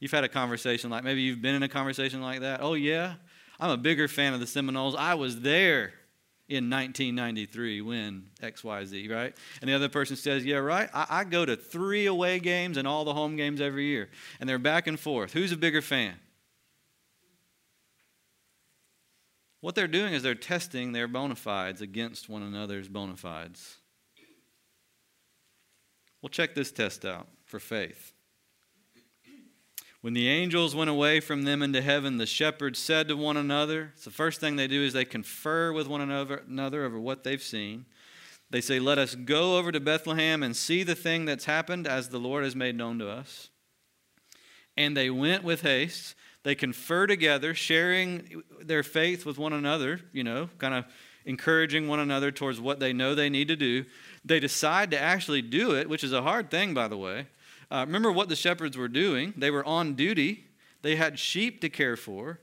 You've 0.00 0.10
had 0.10 0.24
a 0.24 0.28
conversation 0.28 0.90
like 0.90 1.04
maybe 1.04 1.22
you've 1.22 1.40
been 1.40 1.54
in 1.54 1.62
a 1.62 1.68
conversation 1.68 2.20
like 2.20 2.40
that. 2.40 2.60
Oh, 2.60 2.74
yeah, 2.74 3.14
I'm 3.60 3.70
a 3.70 3.76
bigger 3.76 4.08
fan 4.08 4.34
of 4.34 4.40
the 4.40 4.46
Seminoles. 4.46 4.96
I 4.96 5.14
was 5.14 5.40
there 5.42 5.94
in 6.48 6.68
1993 6.68 7.80
when 7.80 8.26
XYZ, 8.42 9.10
right? 9.10 9.34
And 9.60 9.70
the 9.70 9.74
other 9.74 9.88
person 9.88 10.16
says, 10.16 10.44
Yeah, 10.44 10.56
right. 10.56 10.88
I, 10.92 11.06
I 11.08 11.24
go 11.24 11.44
to 11.44 11.56
three 11.56 12.06
away 12.06 12.38
games 12.38 12.76
and 12.76 12.86
all 12.86 13.04
the 13.04 13.14
home 13.14 13.36
games 13.36 13.60
every 13.60 13.86
year. 13.86 14.10
And 14.40 14.48
they're 14.48 14.58
back 14.58 14.86
and 14.86 14.98
forth. 14.98 15.32
Who's 15.32 15.52
a 15.52 15.56
bigger 15.56 15.82
fan? 15.82 16.14
What 19.60 19.74
they're 19.74 19.88
doing 19.88 20.12
is 20.12 20.22
they're 20.22 20.34
testing 20.34 20.92
their 20.92 21.08
bona 21.08 21.36
fides 21.36 21.80
against 21.80 22.28
one 22.28 22.42
another's 22.42 22.88
bona 22.88 23.16
fides. 23.16 23.78
Well, 26.20 26.28
check 26.30 26.54
this 26.54 26.70
test 26.72 27.04
out 27.04 27.28
for 27.44 27.58
faith. 27.58 28.13
When 30.04 30.12
the 30.12 30.28
angels 30.28 30.76
went 30.76 30.90
away 30.90 31.20
from 31.20 31.44
them 31.44 31.62
into 31.62 31.80
heaven, 31.80 32.18
the 32.18 32.26
shepherds 32.26 32.78
said 32.78 33.08
to 33.08 33.16
one 33.16 33.38
another, 33.38 33.92
it's 33.94 34.04
the 34.04 34.10
first 34.10 34.38
thing 34.38 34.54
they 34.54 34.66
do 34.66 34.82
is 34.82 34.92
they 34.92 35.06
confer 35.06 35.72
with 35.72 35.88
one 35.88 36.02
another, 36.02 36.84
over 36.84 37.00
what 37.00 37.24
they've 37.24 37.42
seen. 37.42 37.86
They 38.50 38.60
say, 38.60 38.78
Let 38.78 38.98
us 38.98 39.14
go 39.14 39.56
over 39.56 39.72
to 39.72 39.80
Bethlehem 39.80 40.42
and 40.42 40.54
see 40.54 40.82
the 40.82 40.94
thing 40.94 41.24
that's 41.24 41.46
happened 41.46 41.86
as 41.86 42.10
the 42.10 42.18
Lord 42.18 42.44
has 42.44 42.54
made 42.54 42.76
known 42.76 42.98
to 42.98 43.08
us. 43.08 43.48
And 44.76 44.94
they 44.94 45.08
went 45.08 45.42
with 45.42 45.62
haste. 45.62 46.14
They 46.42 46.54
confer 46.54 47.06
together, 47.06 47.54
sharing 47.54 48.42
their 48.60 48.82
faith 48.82 49.24
with 49.24 49.38
one 49.38 49.54
another, 49.54 50.00
you 50.12 50.22
know, 50.22 50.50
kind 50.58 50.74
of 50.74 50.84
encouraging 51.24 51.88
one 51.88 52.00
another 52.00 52.30
towards 52.30 52.60
what 52.60 52.78
they 52.78 52.92
know 52.92 53.14
they 53.14 53.30
need 53.30 53.48
to 53.48 53.56
do. 53.56 53.86
They 54.22 54.38
decide 54.38 54.90
to 54.90 55.00
actually 55.00 55.40
do 55.40 55.74
it, 55.74 55.88
which 55.88 56.04
is 56.04 56.12
a 56.12 56.20
hard 56.20 56.50
thing, 56.50 56.74
by 56.74 56.88
the 56.88 56.98
way. 56.98 57.28
Uh, 57.74 57.84
remember 57.84 58.12
what 58.12 58.28
the 58.28 58.36
shepherds 58.36 58.78
were 58.78 58.86
doing. 58.86 59.34
They 59.36 59.50
were 59.50 59.64
on 59.64 59.94
duty, 59.94 60.44
they 60.82 60.94
had 60.94 61.18
sheep 61.18 61.60
to 61.62 61.68
care 61.68 61.96
for. 61.96 62.38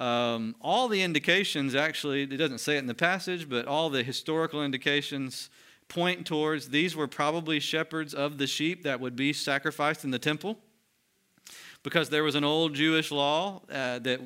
Um, 0.00 0.56
all 0.60 0.88
the 0.88 1.02
indications, 1.02 1.76
actually, 1.76 2.24
it 2.24 2.36
doesn't 2.36 2.58
say 2.58 2.74
it 2.74 2.80
in 2.80 2.88
the 2.88 2.94
passage, 2.94 3.48
but 3.48 3.66
all 3.66 3.90
the 3.90 4.02
historical 4.02 4.64
indications 4.64 5.50
point 5.86 6.26
towards 6.26 6.70
these 6.70 6.96
were 6.96 7.06
probably 7.06 7.60
shepherds 7.60 8.12
of 8.12 8.38
the 8.38 8.46
sheep 8.48 8.82
that 8.82 8.98
would 8.98 9.14
be 9.14 9.32
sacrificed 9.32 10.02
in 10.02 10.10
the 10.10 10.18
temple 10.18 10.58
because 11.84 12.10
there 12.10 12.24
was 12.24 12.34
an 12.34 12.42
old 12.42 12.74
Jewish 12.74 13.12
law 13.12 13.62
uh, 13.70 14.00
that 14.00 14.20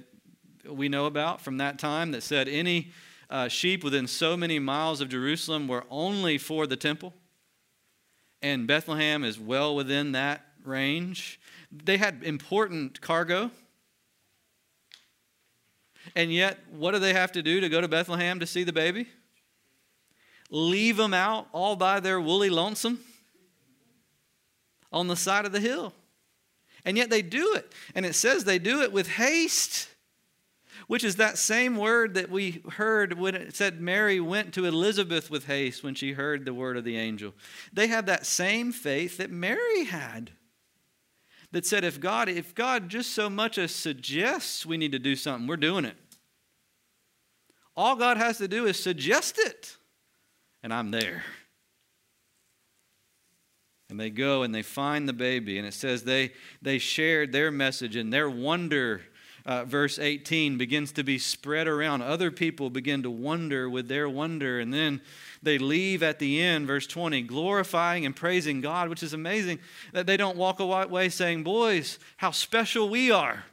we 0.67 0.89
know 0.89 1.05
about 1.05 1.43
from 1.43 1.59
that 1.59 1.79
time 1.79 2.13
that 2.13 2.23
said 2.23 2.49
any 2.49 2.93
uh, 3.29 3.49
sheep 3.49 3.85
within 3.85 4.07
so 4.07 4.39
many 4.39 4.59
miles 4.59 5.03
of 5.03 5.11
Jerusalem 5.11 5.69
were 5.69 5.85
only 5.91 6.39
for 6.39 6.67
the 6.67 6.77
temple 6.77 7.13
and 8.43 8.67
Bethlehem 8.67 9.25
is 9.25 9.41
well 9.41 9.75
within 9.75 10.13
that 10.13 10.46
range. 10.67 11.41
They 11.71 11.97
had 11.97 12.23
important 12.23 13.01
cargo. 13.01 13.51
And 16.15 16.33
yet, 16.33 16.59
what 16.71 16.93
do 16.93 16.99
they 16.99 17.13
have 17.13 17.33
to 17.33 17.43
do 17.43 17.61
to 17.61 17.69
go 17.69 17.81
to 17.81 17.89
Bethlehem 17.89 18.41
to 18.41 18.47
see 18.47 18.65
the 18.65 18.73
baby? 18.73 19.09
Leave 20.51 20.97
them 20.97 21.13
out 21.13 21.49
all 21.53 21.75
by 21.77 22.01
their 22.01 22.21
woolly 22.21 22.51
lonesome 22.51 23.01
on 24.93 25.09
the 25.09 25.17
side 25.17 25.45
of 25.45 25.53
the 25.53 25.61
hill. 25.61 25.93
And 26.85 26.97
yet 26.97 27.11
they 27.11 27.23
do 27.23 27.55
it. 27.55 27.73
And 27.95 28.07
it 28.07 28.15
says 28.15 28.45
they 28.45 28.61
do 28.61 28.83
it 28.83 28.93
with 28.93 29.09
haste 29.09 29.89
which 30.87 31.05
is 31.05 31.17
that 31.17 31.39
same 31.39 31.77
word 31.77 32.15
that 32.15 32.31
we 32.31 32.63
heard 32.73 33.19
when 33.19 33.35
it 33.35 33.57
said 33.57 33.81
Mary 33.81 34.21
went 34.21 34.55
to 34.55 34.65
Elizabeth 34.65 35.31
with 35.31 35.47
haste 35.47 35.83
when 35.83 35.95
she 35.95 36.13
heard 36.13 36.45
the 36.45 36.55
word 36.55 36.77
of 36.77 36.85
the 36.85 36.97
angel. 36.97 37.35
They 37.73 37.89
have 37.89 38.07
that 38.07 38.27
same 38.27 38.73
faith 38.73 39.17
that 39.19 39.31
Mary 39.31 39.85
had. 39.85 40.31
That 41.53 41.65
said, 41.65 41.85
if 41.85 42.01
God, 42.01 42.29
if 42.29 42.55
God 42.55 42.89
just 42.89 43.13
so 43.13 43.31
much 43.31 43.57
as 43.57 43.71
suggests 43.71 44.67
we 44.67 44.77
need 44.77 44.93
to 44.93 44.99
do 44.99 45.17
something, 45.17 45.47
we're 45.47 45.57
doing 45.57 45.85
it. 45.85 45.97
All 47.77 47.97
God 47.97 48.17
has 48.17 48.39
to 48.39 48.49
do 48.49 48.67
is 48.67 48.83
suggest 48.83 49.39
it, 49.39 49.77
and 50.63 50.73
I'm 50.73 50.91
there. 50.91 51.23
And 53.89 54.01
they 54.01 54.11
go 54.11 54.43
and 54.43 54.55
they 54.55 54.63
find 54.63 55.09
the 55.09 55.13
baby, 55.13 55.59
and 55.59 55.67
it 55.67 55.75
says 55.75 56.03
they, 56.03 56.33
they 56.63 56.79
shared 56.79 57.33
their 57.33 57.51
message 57.51 57.95
and 57.97 58.13
their 58.13 58.29
wonder 58.29 59.03
uh, 59.47 59.65
verse 59.65 60.01
18 60.01 60.59
begins 60.59 60.91
to 60.93 61.05
be 61.05 61.19
spread 61.19 61.69
around. 61.69 62.03
Other 62.03 62.33
people 62.33 62.69
begin 62.69 63.05
to 63.05 63.11
wonder 63.11 63.71
with 63.71 63.87
their 63.87 64.09
wonder, 64.09 64.59
and 64.59 64.75
then 64.75 65.01
they 65.41 65.57
leave 65.57 66.03
at 66.03 66.19
the 66.19 66.43
end, 66.43 66.67
verse 66.67 66.87
20, 66.89 67.23
glorifying 67.23 68.05
and 68.05 68.15
praising 68.15 68.61
God, 68.61 68.89
which 68.89 69.05
is 69.05 69.13
amazing 69.13 69.61
that 69.93 70.07
they 70.07 70.17
don't 70.17 70.37
walk 70.37 70.59
away 70.59 71.09
saying, 71.09 71.45
Boys, 71.45 72.01
how 72.17 72.33
special 72.33 72.89
we 72.89 73.13
are. 73.13 73.45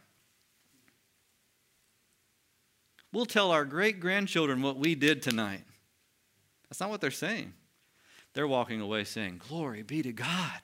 We'll 3.11 3.27
tell 3.27 3.51
our 3.51 3.63
great 3.63 3.99
grandchildren 3.99 4.63
what 4.63 4.77
we 4.77 4.95
did 4.95 5.21
tonight. 5.21 5.63
That's 6.67 6.79
not 6.79 6.89
what 6.89 7.01
they're 7.01 7.11
saying. 7.11 7.53
They're 8.33 8.47
walking 8.47 8.81
away 8.81 9.03
saying, 9.03 9.41
Glory 9.47 9.83
be 9.83 10.01
to 10.01 10.11
God. 10.11 10.59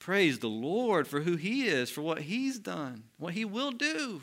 Praise 0.00 0.38
the 0.38 0.48
Lord 0.48 1.06
for 1.06 1.20
who 1.20 1.36
He 1.36 1.66
is, 1.66 1.90
for 1.90 2.00
what 2.00 2.22
He's 2.22 2.58
done, 2.58 3.04
what 3.18 3.34
He 3.34 3.44
will 3.44 3.70
do. 3.70 4.22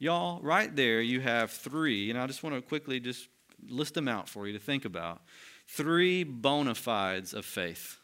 Y'all, 0.00 0.42
right 0.42 0.74
there, 0.74 1.00
you 1.00 1.20
have 1.20 1.52
three, 1.52 2.10
and 2.10 2.18
I 2.18 2.26
just 2.26 2.42
want 2.42 2.56
to 2.56 2.60
quickly 2.60 2.98
just 2.98 3.28
list 3.68 3.94
them 3.94 4.08
out 4.08 4.28
for 4.28 4.46
you 4.48 4.52
to 4.52 4.58
think 4.58 4.84
about. 4.84 5.22
Three 5.68 6.24
bona 6.24 6.74
fides 6.74 7.32
of 7.32 7.44
faith. 7.44 7.98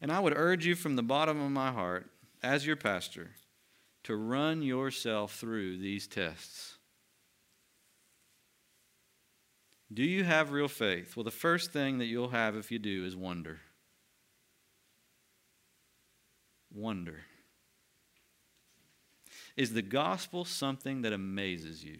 And 0.00 0.10
I 0.10 0.20
would 0.20 0.32
urge 0.34 0.64
you 0.64 0.74
from 0.74 0.96
the 0.96 1.02
bottom 1.02 1.40
of 1.40 1.50
my 1.50 1.70
heart, 1.70 2.10
as 2.42 2.66
your 2.66 2.76
pastor, 2.76 3.32
to 4.04 4.16
run 4.16 4.62
yourself 4.62 5.34
through 5.34 5.76
these 5.76 6.06
tests. 6.06 6.77
Do 9.92 10.02
you 10.02 10.24
have 10.24 10.50
real 10.50 10.68
faith? 10.68 11.16
Well, 11.16 11.24
the 11.24 11.30
first 11.30 11.72
thing 11.72 11.98
that 11.98 12.06
you'll 12.06 12.28
have 12.28 12.56
if 12.56 12.70
you 12.70 12.78
do 12.78 13.04
is 13.04 13.16
wonder. 13.16 13.60
Wonder. 16.72 17.24
Is 19.56 19.72
the 19.72 19.82
gospel 19.82 20.44
something 20.44 21.02
that 21.02 21.12
amazes 21.12 21.82
you? 21.84 21.98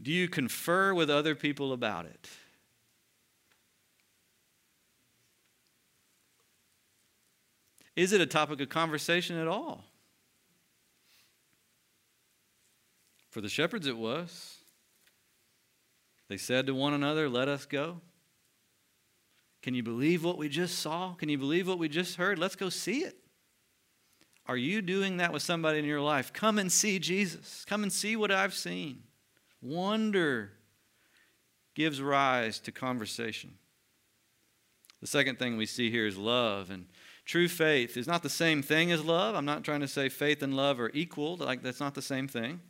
Do 0.00 0.10
you 0.10 0.28
confer 0.28 0.92
with 0.92 1.08
other 1.08 1.34
people 1.34 1.72
about 1.72 2.06
it? 2.06 2.28
Is 7.94 8.12
it 8.12 8.20
a 8.20 8.26
topic 8.26 8.60
of 8.60 8.68
conversation 8.68 9.38
at 9.38 9.46
all? 9.46 9.84
For 13.34 13.40
the 13.40 13.48
shepherds, 13.48 13.88
it 13.88 13.96
was. 13.96 14.58
They 16.28 16.36
said 16.36 16.66
to 16.66 16.74
one 16.74 16.94
another, 16.94 17.28
Let 17.28 17.48
us 17.48 17.66
go. 17.66 18.00
Can 19.60 19.74
you 19.74 19.82
believe 19.82 20.22
what 20.22 20.38
we 20.38 20.48
just 20.48 20.78
saw? 20.78 21.14
Can 21.14 21.28
you 21.28 21.36
believe 21.36 21.66
what 21.66 21.80
we 21.80 21.88
just 21.88 22.14
heard? 22.14 22.38
Let's 22.38 22.54
go 22.54 22.68
see 22.68 23.00
it. 23.00 23.16
Are 24.46 24.56
you 24.56 24.80
doing 24.80 25.16
that 25.16 25.32
with 25.32 25.42
somebody 25.42 25.80
in 25.80 25.84
your 25.84 26.00
life? 26.00 26.32
Come 26.32 26.60
and 26.60 26.70
see 26.70 27.00
Jesus. 27.00 27.64
Come 27.64 27.82
and 27.82 27.92
see 27.92 28.14
what 28.14 28.30
I've 28.30 28.54
seen. 28.54 29.02
Wonder 29.60 30.52
gives 31.74 32.00
rise 32.00 32.60
to 32.60 32.70
conversation. 32.70 33.54
The 35.00 35.08
second 35.08 35.40
thing 35.40 35.56
we 35.56 35.66
see 35.66 35.90
here 35.90 36.06
is 36.06 36.16
love. 36.16 36.70
And 36.70 36.86
True 37.24 37.48
faith 37.48 37.96
is 37.96 38.06
not 38.06 38.22
the 38.22 38.28
same 38.28 38.62
thing 38.62 38.92
as 38.92 39.02
love. 39.02 39.34
I'm 39.34 39.46
not 39.46 39.64
trying 39.64 39.80
to 39.80 39.88
say 39.88 40.08
faith 40.08 40.42
and 40.42 40.54
love 40.54 40.78
are 40.78 40.90
equal, 40.92 41.36
like 41.36 41.62
that's 41.62 41.80
not 41.80 41.94
the 41.94 42.02
same 42.02 42.28
thing. 42.28 42.60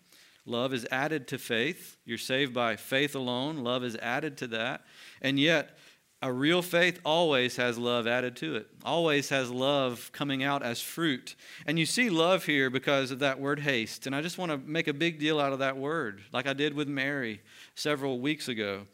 Love 0.47 0.75
is 0.75 0.87
added 0.91 1.27
to 1.29 1.39
faith. 1.39 1.97
You're 2.05 2.19
saved 2.19 2.53
by 2.53 2.77
faith 2.77 3.15
alone. 3.15 3.59
Love 3.59 3.83
is 3.85 3.97
added 3.97 4.37
to 4.39 4.47
that. 4.49 4.83
And 5.23 5.39
yet, 5.39 5.79
a 6.23 6.33
real 6.33 6.63
faith 6.63 7.01
always 7.05 7.57
has 7.57 7.77
love 7.77 8.07
added 8.07 8.35
to 8.37 8.57
it, 8.57 8.67
always 8.83 9.29
has 9.29 9.51
love 9.51 10.11
coming 10.13 10.43
out 10.43 10.63
as 10.63 10.81
fruit. 10.81 11.37
And 11.67 11.79
you 11.79 11.85
see 11.85 12.09
love 12.09 12.47
here 12.47 12.71
because 12.71 13.11
of 13.11 13.19
that 13.19 13.39
word 13.39 13.61
haste. 13.61 14.07
And 14.07 14.17
I 14.17 14.23
just 14.23 14.39
want 14.39 14.51
to 14.51 14.57
make 14.57 14.89
a 14.89 14.95
big 14.95 15.19
deal 15.19 15.39
out 15.39 15.53
of 15.53 15.59
that 15.59 15.77
word, 15.77 16.23
like 16.33 16.47
I 16.47 16.55
did 16.55 16.73
with 16.73 16.89
Mary 16.89 17.43
several 17.75 18.21
weeks 18.21 18.49
ago 18.49 18.87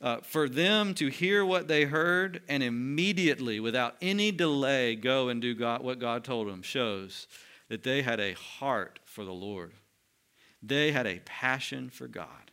uh, 0.00 0.18
for 0.18 0.48
them 0.48 0.94
to 0.94 1.08
hear 1.08 1.44
what 1.44 1.68
they 1.68 1.84
heard 1.84 2.42
and 2.48 2.62
immediately, 2.62 3.60
without 3.60 3.96
any 4.00 4.30
delay, 4.30 4.94
go 4.94 5.28
and 5.28 5.42
do 5.42 5.54
God, 5.54 5.82
what 5.82 5.98
God 5.98 6.24
told 6.24 6.48
them 6.48 6.62
shows 6.62 7.26
that 7.68 7.82
they 7.82 8.02
had 8.02 8.20
a 8.20 8.34
heart 8.34 9.00
for 9.04 9.24
the 9.24 9.32
Lord. 9.32 9.72
They 10.62 10.92
had 10.92 11.06
a 11.06 11.20
passion 11.20 11.90
for 11.90 12.08
God. 12.08 12.50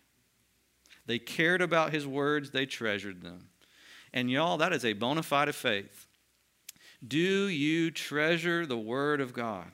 They 1.05 1.19
cared 1.19 1.61
about 1.61 1.93
His 1.93 2.07
words, 2.07 2.51
they 2.51 2.65
treasured 2.65 3.21
them. 3.21 3.49
And 4.13 4.31
y'all, 4.31 4.57
that 4.57 4.73
is 4.73 4.85
a 4.85 4.93
bona 4.93 5.23
fide 5.23 5.53
faith. 5.53 6.07
Do 7.05 7.47
you 7.47 7.91
treasure 7.91 8.65
the 8.65 8.77
Word 8.77 9.21
of 9.21 9.33
God? 9.33 9.67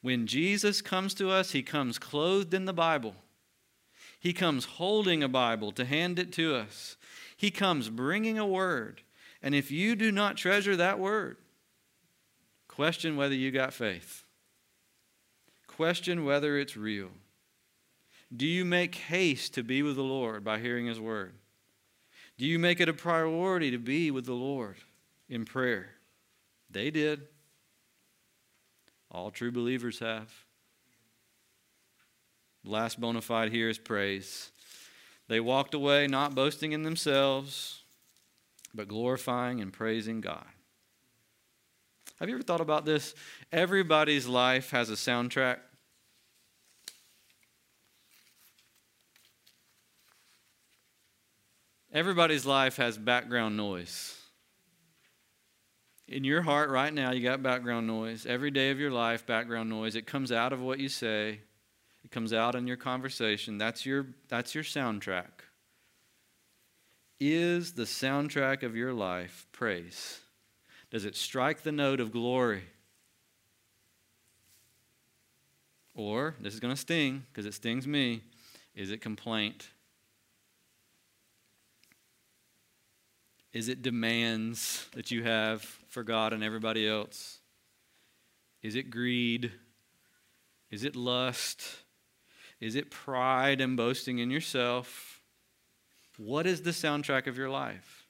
When 0.00 0.26
Jesus 0.26 0.82
comes 0.82 1.14
to 1.14 1.30
us, 1.30 1.52
He 1.52 1.62
comes 1.62 1.98
clothed 1.98 2.54
in 2.54 2.64
the 2.64 2.72
Bible. 2.72 3.16
He 4.24 4.32
comes 4.32 4.64
holding 4.64 5.22
a 5.22 5.28
Bible 5.28 5.70
to 5.72 5.84
hand 5.84 6.18
it 6.18 6.32
to 6.32 6.54
us. 6.54 6.96
He 7.36 7.50
comes 7.50 7.90
bringing 7.90 8.38
a 8.38 8.46
word. 8.46 9.02
And 9.42 9.54
if 9.54 9.70
you 9.70 9.94
do 9.96 10.10
not 10.10 10.38
treasure 10.38 10.76
that 10.76 10.98
word, 10.98 11.36
question 12.66 13.16
whether 13.16 13.34
you 13.34 13.50
got 13.50 13.74
faith. 13.74 14.23
Question 15.76 16.24
whether 16.24 16.56
it's 16.56 16.76
real. 16.76 17.10
Do 18.34 18.46
you 18.46 18.64
make 18.64 18.94
haste 18.94 19.54
to 19.54 19.64
be 19.64 19.82
with 19.82 19.96
the 19.96 20.02
Lord 20.02 20.44
by 20.44 20.60
hearing 20.60 20.86
His 20.86 21.00
word? 21.00 21.34
Do 22.38 22.46
you 22.46 22.60
make 22.60 22.80
it 22.80 22.88
a 22.88 22.92
priority 22.92 23.72
to 23.72 23.78
be 23.78 24.12
with 24.12 24.24
the 24.24 24.34
Lord 24.34 24.76
in 25.28 25.44
prayer? 25.44 25.90
They 26.70 26.90
did. 26.92 27.22
All 29.10 29.32
true 29.32 29.50
believers 29.50 29.98
have. 29.98 30.32
Last 32.64 33.00
bona 33.00 33.20
fide 33.20 33.50
here 33.50 33.68
is 33.68 33.78
praise. 33.78 34.50
They 35.26 35.40
walked 35.40 35.74
away 35.74 36.06
not 36.06 36.36
boasting 36.36 36.70
in 36.70 36.84
themselves, 36.84 37.82
but 38.72 38.86
glorifying 38.86 39.60
and 39.60 39.72
praising 39.72 40.20
God. 40.20 40.46
Have 42.20 42.28
you 42.28 42.36
ever 42.36 42.44
thought 42.44 42.60
about 42.60 42.84
this? 42.84 43.14
Everybody's 43.52 44.26
life 44.26 44.70
has 44.70 44.88
a 44.88 44.94
soundtrack. 44.94 45.58
Everybody's 51.92 52.44
life 52.44 52.76
has 52.76 52.98
background 52.98 53.56
noise. 53.56 54.18
In 56.08 56.24
your 56.24 56.42
heart 56.42 56.68
right 56.70 56.92
now, 56.92 57.12
you 57.12 57.22
got 57.22 57.42
background 57.42 57.86
noise. 57.86 58.26
Every 58.26 58.50
day 58.50 58.70
of 58.70 58.78
your 58.78 58.90
life, 58.90 59.26
background 59.26 59.70
noise. 59.70 59.94
It 59.96 60.06
comes 60.06 60.32
out 60.32 60.52
of 60.52 60.60
what 60.60 60.78
you 60.78 60.88
say, 60.88 61.40
it 62.04 62.10
comes 62.10 62.32
out 62.32 62.54
in 62.54 62.66
your 62.66 62.76
conversation. 62.76 63.58
That's 63.58 63.86
your, 63.86 64.08
that's 64.28 64.54
your 64.54 64.64
soundtrack. 64.64 65.44
Is 67.20 67.72
the 67.72 67.84
soundtrack 67.84 68.62
of 68.62 68.76
your 68.76 68.92
life 68.92 69.46
praise? 69.52 70.20
Does 70.94 71.04
it 71.04 71.16
strike 71.16 71.64
the 71.64 71.72
note 71.72 71.98
of 71.98 72.12
glory? 72.12 72.62
Or, 75.92 76.36
this 76.38 76.54
is 76.54 76.60
going 76.60 76.72
to 76.72 76.80
sting 76.80 77.24
because 77.32 77.46
it 77.46 77.54
stings 77.54 77.84
me, 77.84 78.22
is 78.76 78.92
it 78.92 79.00
complaint? 79.00 79.70
Is 83.52 83.68
it 83.68 83.82
demands 83.82 84.86
that 84.94 85.10
you 85.10 85.24
have 85.24 85.62
for 85.88 86.04
God 86.04 86.32
and 86.32 86.44
everybody 86.44 86.88
else? 86.88 87.40
Is 88.62 88.76
it 88.76 88.88
greed? 88.88 89.50
Is 90.70 90.84
it 90.84 90.94
lust? 90.94 91.60
Is 92.60 92.76
it 92.76 92.92
pride 92.92 93.60
and 93.60 93.76
boasting 93.76 94.20
in 94.20 94.30
yourself? 94.30 95.22
What 96.18 96.46
is 96.46 96.62
the 96.62 96.70
soundtrack 96.70 97.26
of 97.26 97.36
your 97.36 97.50
life? 97.50 98.03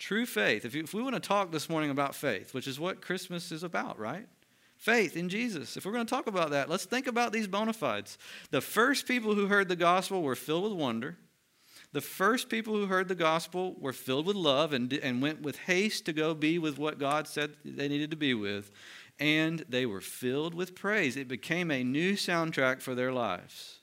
True 0.00 0.24
faith. 0.26 0.64
If, 0.64 0.74
if 0.74 0.94
we 0.94 1.02
want 1.02 1.14
to 1.14 1.20
talk 1.20 1.52
this 1.52 1.68
morning 1.68 1.90
about 1.90 2.14
faith, 2.14 2.54
which 2.54 2.66
is 2.66 2.80
what 2.80 3.02
Christmas 3.02 3.52
is 3.52 3.62
about, 3.62 3.98
right? 3.98 4.26
Faith 4.78 5.14
in 5.14 5.28
Jesus. 5.28 5.76
If 5.76 5.84
we're 5.84 5.92
going 5.92 6.06
to 6.06 6.10
talk 6.10 6.26
about 6.26 6.50
that, 6.50 6.70
let's 6.70 6.86
think 6.86 7.06
about 7.06 7.32
these 7.32 7.46
bona 7.46 7.74
fides. 7.74 8.16
The 8.50 8.62
first 8.62 9.06
people 9.06 9.34
who 9.34 9.46
heard 9.46 9.68
the 9.68 9.76
gospel 9.76 10.22
were 10.22 10.34
filled 10.34 10.64
with 10.64 10.72
wonder. 10.72 11.18
The 11.92 12.00
first 12.00 12.48
people 12.48 12.74
who 12.74 12.86
heard 12.86 13.08
the 13.08 13.14
gospel 13.14 13.76
were 13.78 13.92
filled 13.92 14.24
with 14.24 14.36
love 14.36 14.72
and, 14.72 14.90
and 14.92 15.20
went 15.20 15.42
with 15.42 15.58
haste 15.58 16.06
to 16.06 16.14
go 16.14 16.34
be 16.34 16.58
with 16.58 16.78
what 16.78 16.98
God 16.98 17.28
said 17.28 17.56
they 17.62 17.88
needed 17.88 18.10
to 18.10 18.16
be 18.16 18.32
with 18.32 18.72
and 19.20 19.66
they 19.68 19.84
were 19.84 20.00
filled 20.00 20.54
with 20.54 20.74
praise. 20.74 21.16
It 21.16 21.28
became 21.28 21.70
a 21.70 21.84
new 21.84 22.14
soundtrack 22.14 22.80
for 22.80 22.94
their 22.94 23.12
lives. 23.12 23.79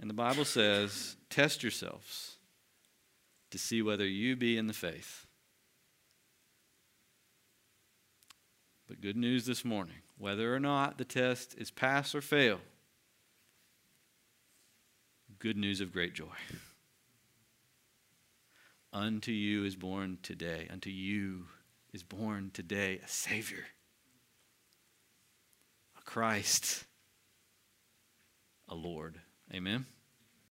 And 0.00 0.08
the 0.08 0.14
Bible 0.14 0.46
says, 0.46 1.16
test 1.28 1.62
yourselves 1.62 2.36
to 3.50 3.58
see 3.58 3.82
whether 3.82 4.06
you 4.06 4.34
be 4.34 4.56
in 4.56 4.66
the 4.66 4.72
faith. 4.72 5.26
But 8.88 9.02
good 9.02 9.16
news 9.16 9.46
this 9.46 9.64
morning 9.64 9.96
whether 10.18 10.54
or 10.54 10.60
not 10.60 10.98
the 10.98 11.04
test 11.04 11.54
is 11.56 11.70
pass 11.70 12.14
or 12.14 12.20
fail, 12.20 12.60
good 15.38 15.56
news 15.56 15.80
of 15.80 15.92
great 15.92 16.14
joy. 16.14 16.26
Unto 18.92 19.32
you 19.32 19.64
is 19.64 19.76
born 19.76 20.18
today, 20.22 20.66
unto 20.70 20.90
you 20.90 21.46
is 21.92 22.02
born 22.02 22.50
today 22.52 23.00
a 23.04 23.08
Savior, 23.08 23.64
a 25.98 26.02
Christ, 26.02 26.84
a 28.68 28.74
Lord. 28.74 29.20
Amen. 29.54 29.86